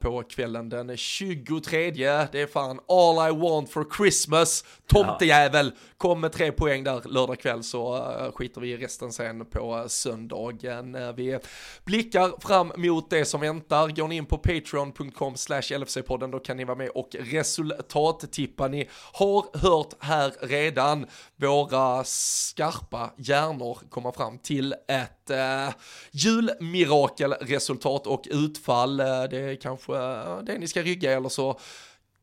[0.00, 1.90] på kvällen den 23.
[1.90, 4.64] Det är fan all I want for Christmas.
[4.86, 8.04] Tomtejävel, kom med tre poäng där lördag kväll så
[8.34, 11.14] skiter vi i resten sen på söndagen.
[11.16, 11.38] Vi
[11.84, 13.88] blickar fram mot det som väntar.
[13.88, 18.68] Går ni in på patreon.com slash LFC-podden då kan ni vara med och resultattippa.
[18.68, 25.68] Ni har hört här redan våra skarpa hjärnor komma fram till ett eh,
[26.10, 29.00] julmirakelresultat och utfall.
[29.00, 31.58] Eh, det är kanske eh, det ni ska rygga eller så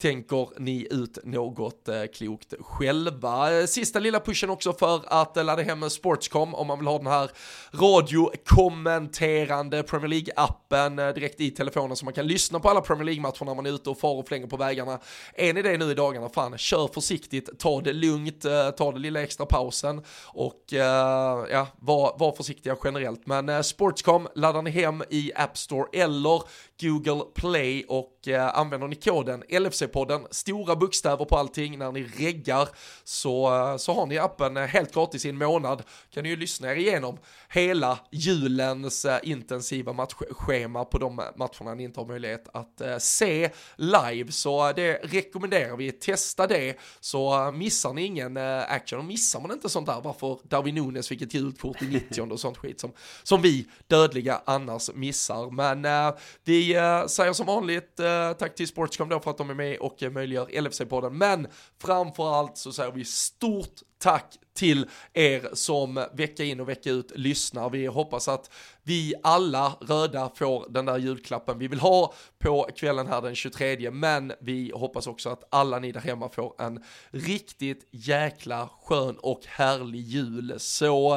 [0.02, 3.68] tänker ni ut något eh, klokt själva.
[3.68, 7.08] Sista lilla pushen också för att eh, ladda hem Sportscom om man vill ha den
[7.08, 7.32] här
[7.72, 13.46] radiokommenterande Premier League-appen eh, direkt i telefonen så man kan lyssna på alla Premier League-matcher
[13.46, 15.00] när man är ute och far och flänger på vägarna.
[15.34, 18.46] Är ni det nu i dagarna, fan, kör försiktigt, ta det lugnt,
[18.78, 23.28] ta det lilla extra pausen och ja, var, var försiktiga generellt.
[23.28, 26.44] Men Sportscom laddar ni hem i App Store eller
[26.84, 32.70] Google Play och eh, använder ni koden LFC-podden, stora bokstäver på allting när ni reggar
[33.04, 35.84] så, eh, så har ni appen helt gratis i en månad.
[36.14, 37.18] Kan ni ju lyssna er igenom
[37.50, 43.50] hela julens eh, intensiva matchschema på de matcherna ni inte har möjlighet att eh, se
[43.76, 44.32] live.
[44.32, 49.06] Så eh, det rekommenderar vi, testa det så eh, missar ni ingen eh, action och
[49.06, 52.40] missar man inte sånt där, varför Darwin Nunes fick ett gult kort i 90 och
[52.40, 52.92] sånt skit som,
[53.24, 55.52] som vi dödliga annars missar.
[55.52, 59.50] Men eh, vi Eh, säger som vanligt eh, tack till Sportscom då för att de
[59.50, 61.48] är med och eh, möjliggör LFC-podden, men
[61.82, 67.70] framförallt så säger vi stort tack till er som vecka in och vecka ut lyssnar.
[67.70, 68.50] Vi hoppas att
[68.84, 73.92] vi alla röda får den där julklappen vi vill ha på kvällen här den 23,
[73.92, 79.42] men vi hoppas också att alla ni där hemma får en riktigt jäkla skön och
[79.48, 80.56] härlig jul.
[80.58, 81.16] Så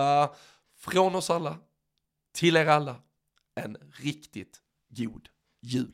[0.78, 1.56] från oss alla,
[2.34, 2.96] till er alla,
[3.60, 5.28] en riktigt god
[5.66, 5.86] jul.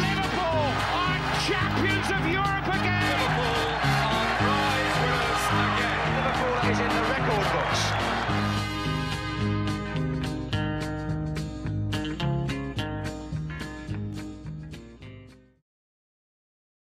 [0.00, 2.57] Liverpool are champions of Europe!